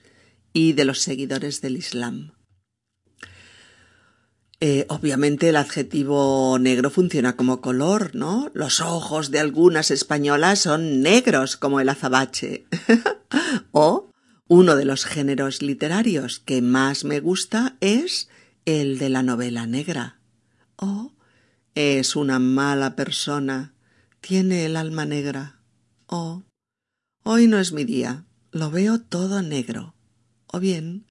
y 0.53 0.73
de 0.73 0.85
los 0.85 0.99
seguidores 0.99 1.61
del 1.61 1.77
Islam. 1.77 2.33
Eh, 4.63 4.85
obviamente 4.89 5.49
el 5.49 5.55
adjetivo 5.55 6.59
negro 6.59 6.91
funciona 6.91 7.35
como 7.35 7.61
color, 7.61 8.13
¿no? 8.13 8.51
Los 8.53 8.79
ojos 8.79 9.31
de 9.31 9.39
algunas 9.39 9.89
españolas 9.89 10.59
son 10.59 11.01
negros 11.01 11.57
como 11.57 11.79
el 11.79 11.89
azabache. 11.89 12.65
o 13.71 14.11
uno 14.47 14.75
de 14.75 14.85
los 14.85 15.05
géneros 15.05 15.63
literarios 15.63 16.39
que 16.39 16.61
más 16.61 17.05
me 17.05 17.19
gusta 17.19 17.75
es 17.79 18.29
el 18.65 18.99
de 18.99 19.09
la 19.09 19.23
novela 19.23 19.65
negra. 19.65 20.19
O 20.75 21.13
es 21.75 22.15
una 22.15 22.39
mala 22.39 22.95
persona, 22.95 23.73
tiene 24.19 24.65
el 24.65 24.75
alma 24.75 25.05
negra. 25.05 25.59
O 26.07 26.43
hoy 27.23 27.47
no 27.47 27.59
es 27.59 27.71
mi 27.71 27.83
día, 27.83 28.25
lo 28.51 28.71
veo 28.71 28.99
todo 28.99 29.41
negro. 29.41 29.95
O 30.47 30.59
bien 30.59 31.05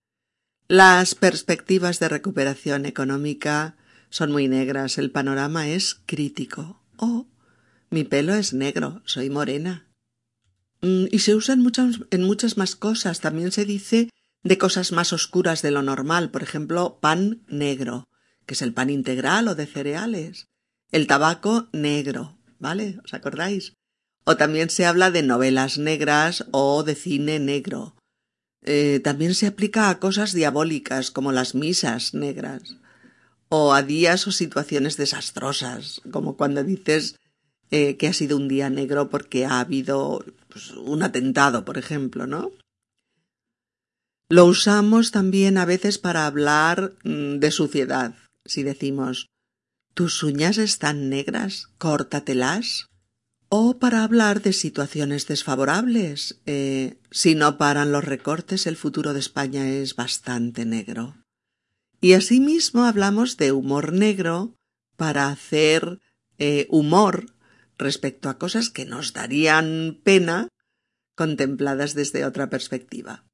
las 0.70 1.16
perspectivas 1.16 1.98
de 1.98 2.08
recuperación 2.08 2.86
económica 2.86 3.76
son 4.08 4.30
muy 4.30 4.46
negras, 4.46 4.98
el 4.98 5.10
panorama 5.10 5.68
es 5.68 6.00
crítico. 6.06 6.80
O 6.96 7.26
mi 7.90 8.04
pelo 8.04 8.34
es 8.34 8.52
negro, 8.52 9.02
soy 9.04 9.30
morena. 9.30 9.88
Mm, 10.80 11.06
y 11.10 11.18
se 11.18 11.34
usa 11.34 11.54
en 11.54 11.60
muchas, 11.62 12.00
en 12.12 12.22
muchas 12.22 12.56
más 12.56 12.76
cosas. 12.76 13.18
También 13.18 13.50
se 13.50 13.64
dice 13.64 14.10
de 14.44 14.58
cosas 14.58 14.92
más 14.92 15.12
oscuras 15.12 15.60
de 15.62 15.72
lo 15.72 15.82
normal, 15.82 16.30
por 16.30 16.44
ejemplo, 16.44 17.00
pan 17.00 17.42
negro, 17.48 18.04
que 18.46 18.54
es 18.54 18.62
el 18.62 18.72
pan 18.72 18.90
integral 18.90 19.48
o 19.48 19.56
de 19.56 19.66
cereales. 19.66 20.49
El 20.90 21.06
tabaco 21.06 21.68
negro, 21.72 22.36
¿vale? 22.58 22.98
¿Os 23.04 23.14
acordáis? 23.14 23.74
O 24.24 24.36
también 24.36 24.70
se 24.70 24.86
habla 24.86 25.10
de 25.10 25.22
novelas 25.22 25.78
negras 25.78 26.46
o 26.50 26.82
de 26.82 26.94
cine 26.94 27.38
negro. 27.38 27.94
Eh, 28.62 29.00
también 29.02 29.34
se 29.34 29.46
aplica 29.46 29.88
a 29.88 29.98
cosas 29.98 30.32
diabólicas 30.32 31.10
como 31.10 31.32
las 31.32 31.54
misas 31.54 32.12
negras 32.12 32.76
o 33.48 33.74
a 33.74 33.82
días 33.82 34.26
o 34.26 34.32
situaciones 34.32 34.96
desastrosas, 34.96 36.02
como 36.10 36.36
cuando 36.36 36.62
dices 36.62 37.16
eh, 37.70 37.96
que 37.96 38.06
ha 38.08 38.12
sido 38.12 38.36
un 38.36 38.48
día 38.48 38.70
negro 38.70 39.10
porque 39.10 39.44
ha 39.44 39.60
habido 39.60 40.24
pues, 40.48 40.72
un 40.72 41.02
atentado, 41.02 41.64
por 41.64 41.78
ejemplo, 41.78 42.26
¿no? 42.26 42.52
Lo 44.28 44.44
usamos 44.44 45.10
también 45.10 45.58
a 45.58 45.64
veces 45.64 45.98
para 45.98 46.26
hablar 46.26 46.94
mm, 47.02 47.38
de 47.38 47.50
suciedad. 47.50 48.14
Si 48.44 48.62
decimos 48.62 49.26
tus 50.00 50.22
uñas 50.22 50.56
están 50.56 51.10
negras, 51.10 51.68
córtatelas. 51.76 52.88
O 53.50 53.78
para 53.78 54.02
hablar 54.02 54.40
de 54.40 54.54
situaciones 54.54 55.26
desfavorables. 55.26 56.40
Eh, 56.46 56.98
si 57.10 57.34
no 57.34 57.58
paran 57.58 57.92
los 57.92 58.02
recortes, 58.02 58.66
el 58.66 58.78
futuro 58.78 59.12
de 59.12 59.20
España 59.20 59.68
es 59.68 59.96
bastante 59.96 60.64
negro. 60.64 61.22
Y 62.00 62.14
asimismo 62.14 62.84
hablamos 62.84 63.36
de 63.36 63.52
humor 63.52 63.92
negro 63.92 64.56
para 64.96 65.28
hacer 65.28 66.00
eh, 66.38 66.66
humor 66.70 67.34
respecto 67.76 68.30
a 68.30 68.38
cosas 68.38 68.70
que 68.70 68.86
nos 68.86 69.12
darían 69.12 70.00
pena 70.02 70.48
contempladas 71.14 71.92
desde 71.92 72.24
otra 72.24 72.48
perspectiva. 72.48 73.26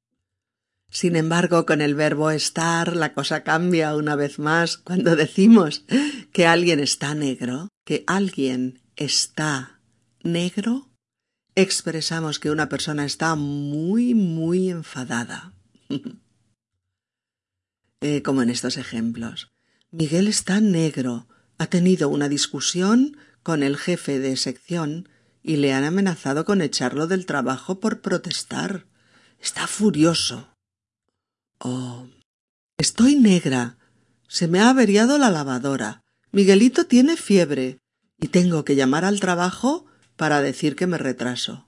Sin 0.89 1.15
embargo, 1.15 1.65
con 1.65 1.81
el 1.81 1.95
verbo 1.95 2.31
estar 2.31 2.95
la 2.95 3.13
cosa 3.13 3.43
cambia 3.43 3.95
una 3.95 4.15
vez 4.15 4.39
más 4.39 4.77
cuando 4.77 5.15
decimos 5.15 5.83
que 6.31 6.47
alguien 6.47 6.79
está 6.79 7.13
negro, 7.13 7.69
que 7.85 8.03
alguien 8.07 8.81
está 8.95 9.81
negro, 10.23 10.89
expresamos 11.55 12.39
que 12.39 12.51
una 12.51 12.69
persona 12.69 13.05
está 13.05 13.35
muy, 13.35 14.13
muy 14.13 14.69
enfadada. 14.69 15.53
Eh, 18.01 18.21
como 18.21 18.43
en 18.43 18.51
estos 18.51 18.77
ejemplos. 18.77 19.49
Miguel 19.89 20.27
está 20.27 20.61
negro, 20.61 21.27
ha 21.57 21.65
tenido 21.65 22.09
una 22.09 22.29
discusión 22.29 23.17
con 23.41 23.63
el 23.63 23.75
jefe 23.75 24.19
de 24.19 24.37
sección 24.37 25.09
y 25.41 25.55
le 25.55 25.73
han 25.73 25.83
amenazado 25.83 26.45
con 26.45 26.61
echarlo 26.61 27.07
del 27.07 27.25
trabajo 27.25 27.79
por 27.79 28.01
protestar. 28.01 28.85
Está 29.39 29.65
furioso. 29.65 30.47
Oh. 31.59 32.07
Estoy 32.77 33.15
negra. 33.15 33.77
Se 34.27 34.47
me 34.47 34.59
ha 34.59 34.69
averiado 34.69 35.17
la 35.17 35.29
lavadora. 35.29 36.03
Miguelito 36.31 36.85
tiene 36.85 37.17
fiebre. 37.17 37.79
Y 38.19 38.27
tengo 38.27 38.63
que 38.63 38.75
llamar 38.75 39.05
al 39.05 39.19
trabajo 39.19 39.85
para 40.15 40.41
decir 40.41 40.75
que 40.75 40.87
me 40.87 40.97
retraso. 40.97 41.67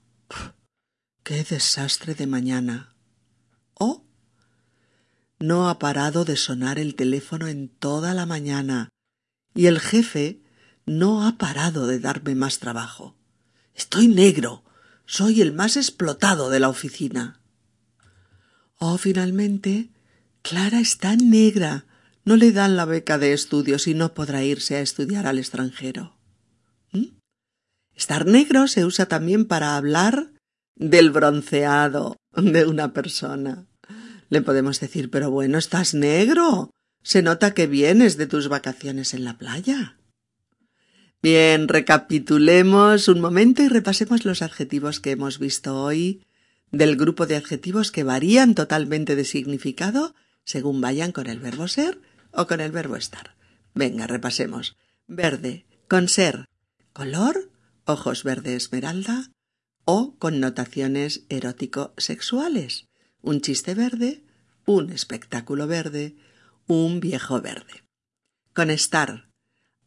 ¡Qué 1.22 1.44
desastre 1.44 2.14
de 2.14 2.26
mañana! 2.26 2.94
Oh. 3.74 4.04
No 5.38 5.68
ha 5.68 5.78
parado 5.78 6.24
de 6.24 6.36
sonar 6.36 6.78
el 6.78 6.94
teléfono 6.94 7.46
en 7.46 7.68
toda 7.68 8.14
la 8.14 8.26
mañana. 8.26 8.90
Y 9.54 9.66
el 9.66 9.80
jefe 9.80 10.42
no 10.86 11.26
ha 11.26 11.38
parado 11.38 11.86
de 11.86 11.98
darme 11.98 12.34
más 12.34 12.58
trabajo. 12.58 13.16
Estoy 13.74 14.08
negro. 14.08 14.64
Soy 15.06 15.40
el 15.40 15.52
más 15.52 15.76
explotado 15.76 16.50
de 16.50 16.60
la 16.60 16.68
oficina. 16.68 17.39
Oh, 18.82 18.96
finalmente, 18.96 19.90
Clara 20.40 20.80
está 20.80 21.14
negra. 21.14 21.84
No 22.24 22.36
le 22.36 22.50
dan 22.50 22.76
la 22.76 22.86
beca 22.86 23.18
de 23.18 23.34
estudios 23.34 23.86
y 23.86 23.92
no 23.92 24.14
podrá 24.14 24.42
irse 24.42 24.76
a 24.76 24.80
estudiar 24.80 25.26
al 25.26 25.38
extranjero. 25.38 26.16
¿Mm? 26.92 27.08
Estar 27.94 28.24
negro 28.24 28.68
se 28.68 28.86
usa 28.86 29.06
también 29.06 29.44
para 29.44 29.76
hablar 29.76 30.32
del 30.76 31.10
bronceado 31.10 32.16
de 32.34 32.64
una 32.64 32.94
persona. 32.94 33.66
Le 34.30 34.40
podemos 34.40 34.80
decir, 34.80 35.10
pero 35.10 35.30
bueno, 35.30 35.58
estás 35.58 35.92
negro. 35.92 36.70
Se 37.02 37.20
nota 37.20 37.52
que 37.52 37.66
vienes 37.66 38.16
de 38.16 38.26
tus 38.26 38.48
vacaciones 38.48 39.12
en 39.12 39.24
la 39.24 39.36
playa. 39.36 39.98
Bien, 41.22 41.68
recapitulemos 41.68 43.08
un 43.08 43.20
momento 43.20 43.62
y 43.62 43.68
repasemos 43.68 44.24
los 44.24 44.40
adjetivos 44.40 45.00
que 45.00 45.10
hemos 45.10 45.38
visto 45.38 45.82
hoy 45.82 46.22
del 46.70 46.96
grupo 46.96 47.26
de 47.26 47.36
adjetivos 47.36 47.90
que 47.90 48.04
varían 48.04 48.54
totalmente 48.54 49.16
de 49.16 49.24
significado 49.24 50.14
según 50.44 50.80
vayan 50.80 51.12
con 51.12 51.26
el 51.26 51.40
verbo 51.40 51.68
ser 51.68 52.00
o 52.32 52.46
con 52.46 52.60
el 52.60 52.72
verbo 52.72 52.96
estar. 52.96 53.36
Venga, 53.74 54.06
repasemos. 54.06 54.76
Verde, 55.06 55.66
con 55.88 56.08
ser, 56.08 56.46
color, 56.92 57.50
ojos 57.84 58.24
verde 58.24 58.54
esmeralda 58.54 59.32
o 59.84 60.16
connotaciones 60.18 61.24
erótico-sexuales. 61.28 62.88
Un 63.22 63.40
chiste 63.40 63.74
verde, 63.74 64.24
un 64.66 64.90
espectáculo 64.90 65.66
verde, 65.66 66.16
un 66.66 67.00
viejo 67.00 67.40
verde. 67.40 67.84
Con 68.54 68.70
estar, 68.70 69.30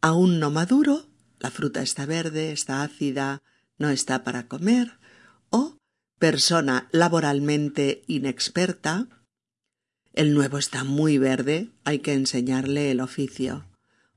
aún 0.01 0.39
no 0.39 0.51
maduro, 0.51 1.07
la 1.39 1.51
fruta 1.51 1.81
está 1.81 2.05
verde, 2.05 2.51
está 2.51 2.83
ácida, 2.83 3.43
no 3.77 3.89
está 3.89 4.23
para 4.23 4.47
comer, 4.47 4.99
o 5.49 5.77
persona 6.23 6.87
laboralmente 6.93 8.05
inexperta, 8.07 9.09
el 10.13 10.33
nuevo 10.33 10.57
está 10.57 10.85
muy 10.85 11.17
verde, 11.17 11.71
hay 11.83 11.99
que 11.99 12.13
enseñarle 12.13 12.91
el 12.91 13.01
oficio. 13.01 13.65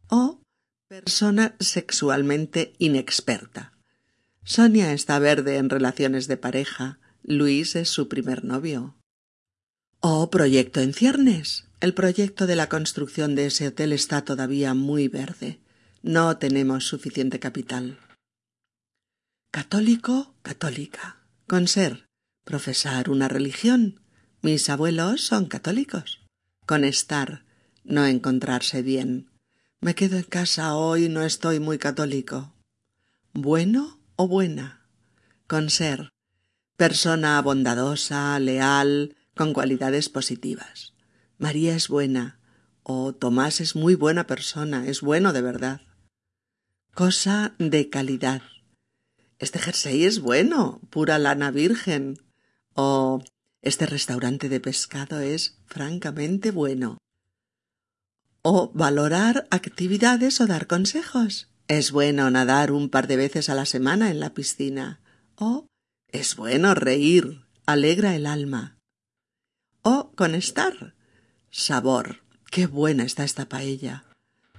O 0.06 0.40
persona 0.86 1.56
sexualmente 1.58 2.74
inexperta. 2.78 3.72
Sonia 4.44 4.92
está 4.92 5.18
verde 5.18 5.56
en 5.56 5.68
relaciones 5.68 6.28
de 6.28 6.36
pareja, 6.36 7.00
Luis 7.24 7.74
es 7.74 7.88
su 7.88 8.06
primer 8.06 8.44
novio. 8.44 8.94
O 9.98 10.30
proyecto 10.30 10.78
en 10.78 10.94
ciernes. 10.94 11.64
El 11.80 11.92
proyecto 11.92 12.46
de 12.46 12.54
la 12.54 12.68
construcción 12.68 13.34
de 13.34 13.46
ese 13.46 13.66
hotel 13.66 13.92
está 13.92 14.24
todavía 14.24 14.74
muy 14.74 15.08
verde. 15.08 15.58
No 16.04 16.36
tenemos 16.36 16.84
suficiente 16.84 17.40
capital. 17.40 17.98
Católico, 19.50 20.36
católica 20.42 21.15
con 21.46 21.68
ser 21.68 22.08
profesar 22.44 23.08
una 23.08 23.28
religión. 23.28 24.00
Mis 24.42 24.68
abuelos 24.68 25.22
son 25.22 25.46
católicos. 25.46 26.20
Con 26.66 26.84
estar, 26.84 27.44
no 27.84 28.04
encontrarse 28.06 28.82
bien. 28.82 29.30
Me 29.80 29.94
quedo 29.94 30.16
en 30.16 30.24
casa 30.24 30.74
hoy, 30.74 31.08
no 31.08 31.22
estoy 31.22 31.60
muy 31.60 31.78
católico. 31.78 32.54
Bueno 33.32 34.00
o 34.16 34.26
buena. 34.26 34.86
Con 35.46 35.70
ser 35.70 36.10
persona 36.76 37.40
bondadosa, 37.42 38.38
leal, 38.40 39.16
con 39.34 39.52
cualidades 39.52 40.08
positivas. 40.08 40.94
María 41.38 41.76
es 41.76 41.88
buena 41.88 42.40
o 42.82 43.14
Tomás 43.14 43.60
es 43.60 43.76
muy 43.76 43.94
buena 43.94 44.26
persona, 44.26 44.86
es 44.86 45.00
bueno 45.00 45.32
de 45.32 45.42
verdad. 45.42 45.80
Cosa 46.94 47.54
de 47.58 47.90
calidad 47.90 48.42
este 49.38 49.58
jersey 49.58 50.04
es 50.04 50.20
bueno, 50.20 50.80
pura 50.90 51.18
lana 51.18 51.50
virgen. 51.50 52.18
O 52.74 53.22
este 53.62 53.86
restaurante 53.86 54.48
de 54.48 54.60
pescado 54.60 55.20
es 55.20 55.58
francamente 55.66 56.50
bueno. 56.50 56.98
O 58.42 58.70
valorar 58.74 59.46
actividades 59.50 60.40
o 60.40 60.46
dar 60.46 60.66
consejos. 60.66 61.48
Es 61.68 61.90
bueno 61.90 62.30
nadar 62.30 62.70
un 62.70 62.88
par 62.90 63.08
de 63.08 63.16
veces 63.16 63.48
a 63.48 63.54
la 63.54 63.66
semana 63.66 64.10
en 64.10 64.20
la 64.20 64.34
piscina. 64.34 65.00
O 65.34 65.66
es 66.12 66.36
bueno 66.36 66.74
reír, 66.74 67.44
alegra 67.66 68.14
el 68.14 68.26
alma. 68.26 68.78
O 69.82 70.12
con 70.14 70.34
estar. 70.34 70.94
Sabor. 71.50 72.22
Qué 72.50 72.66
buena 72.66 73.04
está 73.04 73.24
esta 73.24 73.48
paella. 73.48 74.04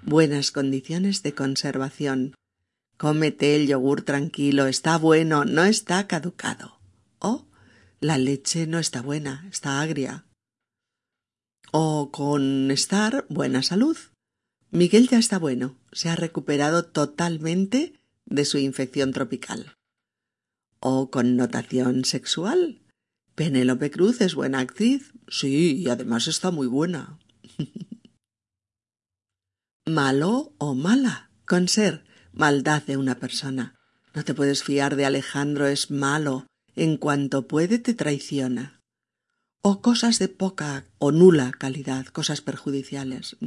Buenas 0.02 0.52
condiciones 0.52 1.24
de 1.24 1.34
conservación. 1.34 2.36
Cómete 2.98 3.56
el 3.56 3.68
yogur 3.68 4.02
tranquilo, 4.02 4.66
está 4.66 4.98
bueno, 4.98 5.46
no 5.46 5.64
está 5.64 6.08
caducado. 6.08 6.80
O 7.20 7.46
la 8.00 8.18
leche 8.18 8.66
no 8.66 8.80
está 8.80 9.04
buena, 9.04 9.48
está 9.52 9.82
agria. 9.82 10.26
O 11.72 12.10
con 12.12 12.72
estar 12.72 13.28
buena 13.30 13.62
salud. 13.62 13.98
Miguel 14.72 15.10
ya 15.10 15.20
está 15.20 15.38
bueno, 15.38 15.78
se 15.92 16.10
ha 16.10 16.16
recuperado 16.16 16.86
totalmente 16.86 17.94
de 18.26 18.46
su 18.46 18.58
infección 18.58 19.12
tropical. 19.12 19.76
O 20.80 21.12
con 21.12 21.36
notación 21.38 22.04
sexual. 22.04 22.82
Penélope 23.36 23.92
Cruz 23.92 24.22
es 24.22 24.34
buena 24.34 24.60
actriz. 24.60 25.14
Sí, 25.28 25.76
y 25.76 25.90
además 25.90 26.28
está 26.28 26.50
muy 26.50 26.66
buena. 26.66 27.20
malo 29.86 30.56
o 30.58 30.74
mala, 30.74 31.30
con 31.46 31.68
ser 31.68 32.07
maldad 32.38 32.84
de 32.84 32.98
una 32.98 33.16
persona. 33.16 33.76
No 34.14 34.24
te 34.24 34.34
puedes 34.34 34.64
fiar 34.64 34.96
de 34.96 35.06
Alejandro, 35.06 35.68
es 35.68 35.92
malo, 35.92 36.48
en 36.76 36.98
cuanto 36.98 37.48
puede 37.48 37.80
te 37.80 37.94
traiciona. 37.94 38.80
O 39.62 39.82
cosas 39.82 40.20
de 40.20 40.28
poca 40.28 40.86
o 41.00 41.12
nula 41.12 41.52
calidad, 41.52 42.06
cosas 42.06 42.42
perjudiciales. 42.42 43.38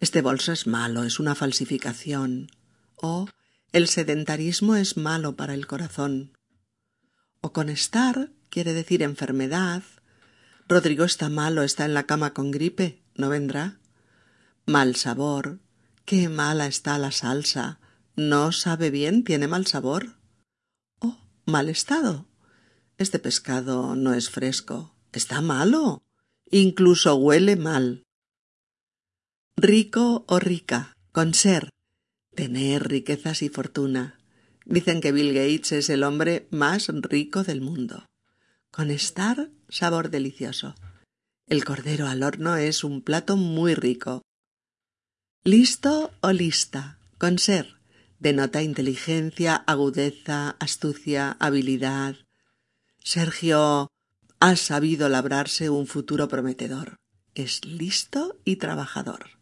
Este 0.00 0.20
bolso 0.20 0.52
es 0.52 0.66
malo, 0.66 1.04
es 1.04 1.20
una 1.20 1.34
falsificación. 1.34 2.48
O 2.96 3.28
el 3.72 3.88
sedentarismo 3.88 4.74
es 4.76 4.96
malo 4.96 5.36
para 5.36 5.54
el 5.54 5.66
corazón. 5.66 6.36
O 7.40 7.52
con 7.52 7.68
estar 7.68 8.30
quiere 8.50 8.74
decir 8.74 9.02
enfermedad. 9.02 9.82
Rodrigo 10.68 11.04
está 11.04 11.28
malo, 11.28 11.62
está 11.62 11.84
en 11.84 11.94
la 11.94 12.04
cama 12.04 12.34
con 12.34 12.50
gripe, 12.50 13.02
no 13.14 13.28
vendrá. 13.28 13.78
Mal 14.66 14.96
sabor. 14.96 15.60
Qué 16.04 16.28
mala 16.28 16.66
está 16.66 16.98
la 16.98 17.12
salsa. 17.12 17.78
No 18.16 18.52
sabe 18.52 18.90
bien, 18.90 19.24
tiene 19.24 19.48
mal 19.48 19.66
sabor. 19.66 20.16
Oh, 21.00 21.18
mal 21.46 21.68
estado. 21.68 22.26
Este 22.98 23.18
pescado 23.18 23.96
no 23.96 24.12
es 24.12 24.28
fresco. 24.28 24.94
Está 25.12 25.40
malo. 25.40 26.02
Incluso 26.50 27.14
huele 27.14 27.56
mal. 27.56 28.04
Rico 29.56 30.24
o 30.28 30.38
rica, 30.38 30.92
con 31.12 31.34
ser, 31.34 31.70
tener 32.34 32.88
riquezas 32.88 33.42
y 33.42 33.48
fortuna. 33.48 34.18
Dicen 34.64 35.00
que 35.00 35.12
Bill 35.12 35.32
Gates 35.32 35.72
es 35.72 35.90
el 35.90 36.04
hombre 36.04 36.48
más 36.50 36.88
rico 36.88 37.44
del 37.44 37.60
mundo. 37.60 38.06
Con 38.70 38.90
estar, 38.90 39.50
sabor 39.68 40.10
delicioso. 40.10 40.74
El 41.46 41.64
cordero 41.64 42.06
al 42.06 42.22
horno 42.22 42.56
es 42.56 42.84
un 42.84 43.02
plato 43.02 43.36
muy 43.36 43.74
rico. 43.74 44.22
Listo 45.44 46.12
o 46.20 46.32
lista, 46.32 46.98
con 47.18 47.38
ser, 47.38 47.81
denota 48.22 48.62
inteligencia, 48.62 49.56
agudeza, 49.56 50.50
astucia, 50.60 51.36
habilidad. 51.40 52.14
Sergio 53.00 53.88
ha 54.38 54.56
sabido 54.56 55.08
labrarse 55.08 55.70
un 55.70 55.88
futuro 55.88 56.28
prometedor. 56.28 56.98
Es 57.34 57.64
listo 57.64 58.38
y 58.44 58.56
trabajador. 58.56 59.40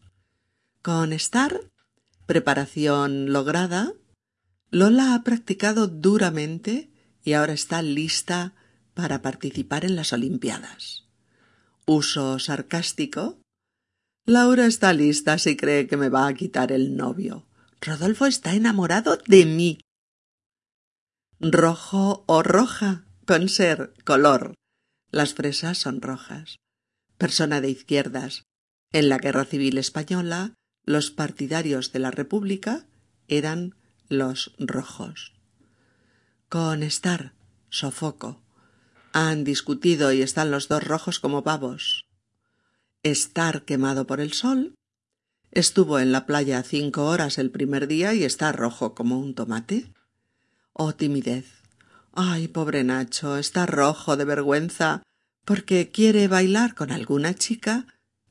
Con 0.80 1.12
estar, 1.12 1.60
preparación 2.24 3.34
lograda, 3.34 3.92
Lola 4.70 5.14
ha 5.14 5.24
practicado 5.24 5.86
duramente 5.86 6.90
y 7.22 7.34
ahora 7.34 7.52
está 7.52 7.82
lista 7.82 8.54
para 8.94 9.20
participar 9.20 9.84
en 9.84 9.94
las 9.94 10.14
Olimpiadas. 10.14 11.04
Uso 11.84 12.38
sarcástico. 12.38 13.42
Laura 14.24 14.64
está 14.64 14.94
lista 14.94 15.36
si 15.36 15.56
cree 15.56 15.86
que 15.86 15.98
me 15.98 16.08
va 16.08 16.26
a 16.26 16.34
quitar 16.34 16.72
el 16.72 16.96
novio. 16.96 17.49
Rodolfo 17.80 18.26
está 18.26 18.52
enamorado 18.54 19.18
de 19.26 19.46
mí. 19.46 19.78
Rojo 21.40 22.24
o 22.26 22.42
roja, 22.42 23.06
con 23.26 23.48
ser 23.48 23.94
color. 24.04 24.54
Las 25.10 25.32
fresas 25.32 25.78
son 25.78 26.02
rojas. 26.02 26.58
Persona 27.16 27.62
de 27.62 27.70
izquierdas. 27.70 28.44
En 28.92 29.08
la 29.08 29.16
Guerra 29.16 29.46
Civil 29.46 29.78
Española, 29.78 30.54
los 30.84 31.10
partidarios 31.10 31.92
de 31.92 32.00
la 32.00 32.10
República 32.10 32.86
eran 33.28 33.76
los 34.08 34.52
rojos. 34.58 35.32
Con 36.50 36.82
estar, 36.82 37.32
sofoco. 37.70 38.42
Han 39.12 39.42
discutido 39.42 40.12
y 40.12 40.20
están 40.20 40.50
los 40.50 40.68
dos 40.68 40.84
rojos 40.84 41.18
como 41.18 41.44
pavos. 41.44 42.06
Estar 43.02 43.64
quemado 43.64 44.06
por 44.06 44.20
el 44.20 44.34
sol 44.34 44.74
Estuvo 45.52 45.98
en 45.98 46.12
la 46.12 46.26
playa 46.26 46.62
cinco 46.62 47.06
horas 47.06 47.36
el 47.38 47.50
primer 47.50 47.88
día 47.88 48.14
y 48.14 48.22
está 48.22 48.52
rojo 48.52 48.94
como 48.94 49.18
un 49.18 49.34
tomate. 49.34 49.92
Oh, 50.72 50.94
timidez. 50.94 51.62
Ay, 52.12 52.46
pobre 52.46 52.84
Nacho, 52.84 53.36
está 53.36 53.66
rojo 53.66 54.16
de 54.16 54.24
vergüenza 54.24 55.02
porque 55.44 55.90
quiere 55.90 56.28
bailar 56.28 56.74
con 56.74 56.92
alguna 56.92 57.34
chica 57.34 57.86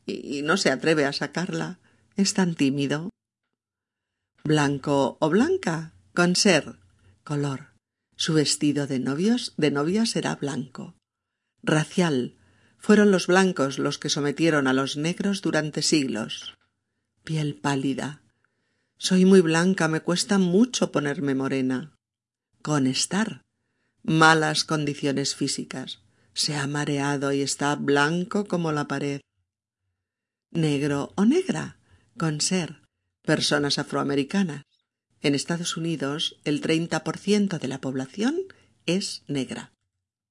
y 0.06 0.42
no 0.44 0.56
se 0.56 0.72
atreve 0.72 1.06
a 1.06 1.14
sacarla. 1.14 1.80
Es 2.16 2.34
tan 2.34 2.56
tímido. 2.56 3.10
Blanco 4.46 5.18
o 5.20 5.30
blanca, 5.30 5.94
con 6.14 6.38
ser, 6.38 6.80
color. 7.26 7.74
Su 8.16 8.34
vestido 8.34 8.88
de 8.88 9.00
novios 9.00 9.54
de 9.58 9.72
novia 9.72 10.06
será 10.06 10.36
blanco. 10.36 10.96
Racial. 11.64 12.38
Fueron 12.78 13.12
los 13.12 13.28
blancos 13.28 13.78
los 13.78 14.00
que 14.00 14.08
sometieron 14.08 14.68
a 14.68 14.74
los 14.74 14.96
negros 14.96 15.42
durante 15.42 15.82
siglos 15.82 16.58
piel 17.30 17.54
pálida. 17.54 18.24
Soy 18.98 19.24
muy 19.24 19.42
blanca, 19.42 19.88
me 19.88 20.02
cuesta 20.02 20.40
mucho 20.40 20.92
ponerme 20.92 21.36
morena. 21.36 21.94
Con 22.64 22.88
estar. 22.88 23.44
Malas 24.02 24.64
condiciones 24.64 25.36
físicas. 25.36 26.00
Se 26.34 26.56
ha 26.56 26.66
mareado 26.66 27.32
y 27.32 27.44
está 27.44 27.76
blanco 27.76 28.46
como 28.46 28.72
la 28.72 28.88
pared. 28.88 29.22
Negro 30.50 31.14
o 31.18 31.26
negra. 31.26 31.78
Con 32.18 32.42
ser. 32.42 32.82
Personas 33.22 33.78
afroamericanas. 33.78 34.64
En 35.22 35.36
Estados 35.36 35.78
Unidos 35.78 36.40
el 36.46 36.62
treinta 36.62 37.04
por 37.04 37.20
ciento 37.20 37.60
de 37.60 37.68
la 37.68 37.80
población 37.80 38.40
es 38.88 39.22
negra. 39.28 39.72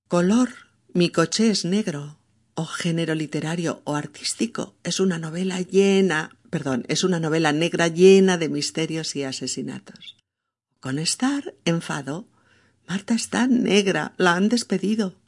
Color. 0.09 0.49
Mi 0.94 1.11
coche 1.11 1.49
es 1.49 1.64
negro. 1.64 2.18
O 2.55 2.66
género 2.66 3.14
literario 3.14 3.82
o 3.84 3.94
artístico. 3.94 4.74
Es 4.82 4.99
una 4.99 5.20
novela 5.20 5.61
llena 5.61 6.38
perdón, 6.51 6.84
es 6.88 7.05
una 7.05 7.20
novela 7.20 7.53
negra 7.53 7.88
llena 7.88 8.38
de 8.38 8.49
misterios 8.49 9.14
y 9.16 9.24
asesinatos. 9.24 10.16
Con 10.80 10.99
estar, 10.99 11.55
enfado. 11.64 12.28
Marta 12.86 13.14
está 13.14 13.46
negra, 13.46 14.14
la 14.16 14.34
han 14.34 14.49
despedido. 14.49 15.20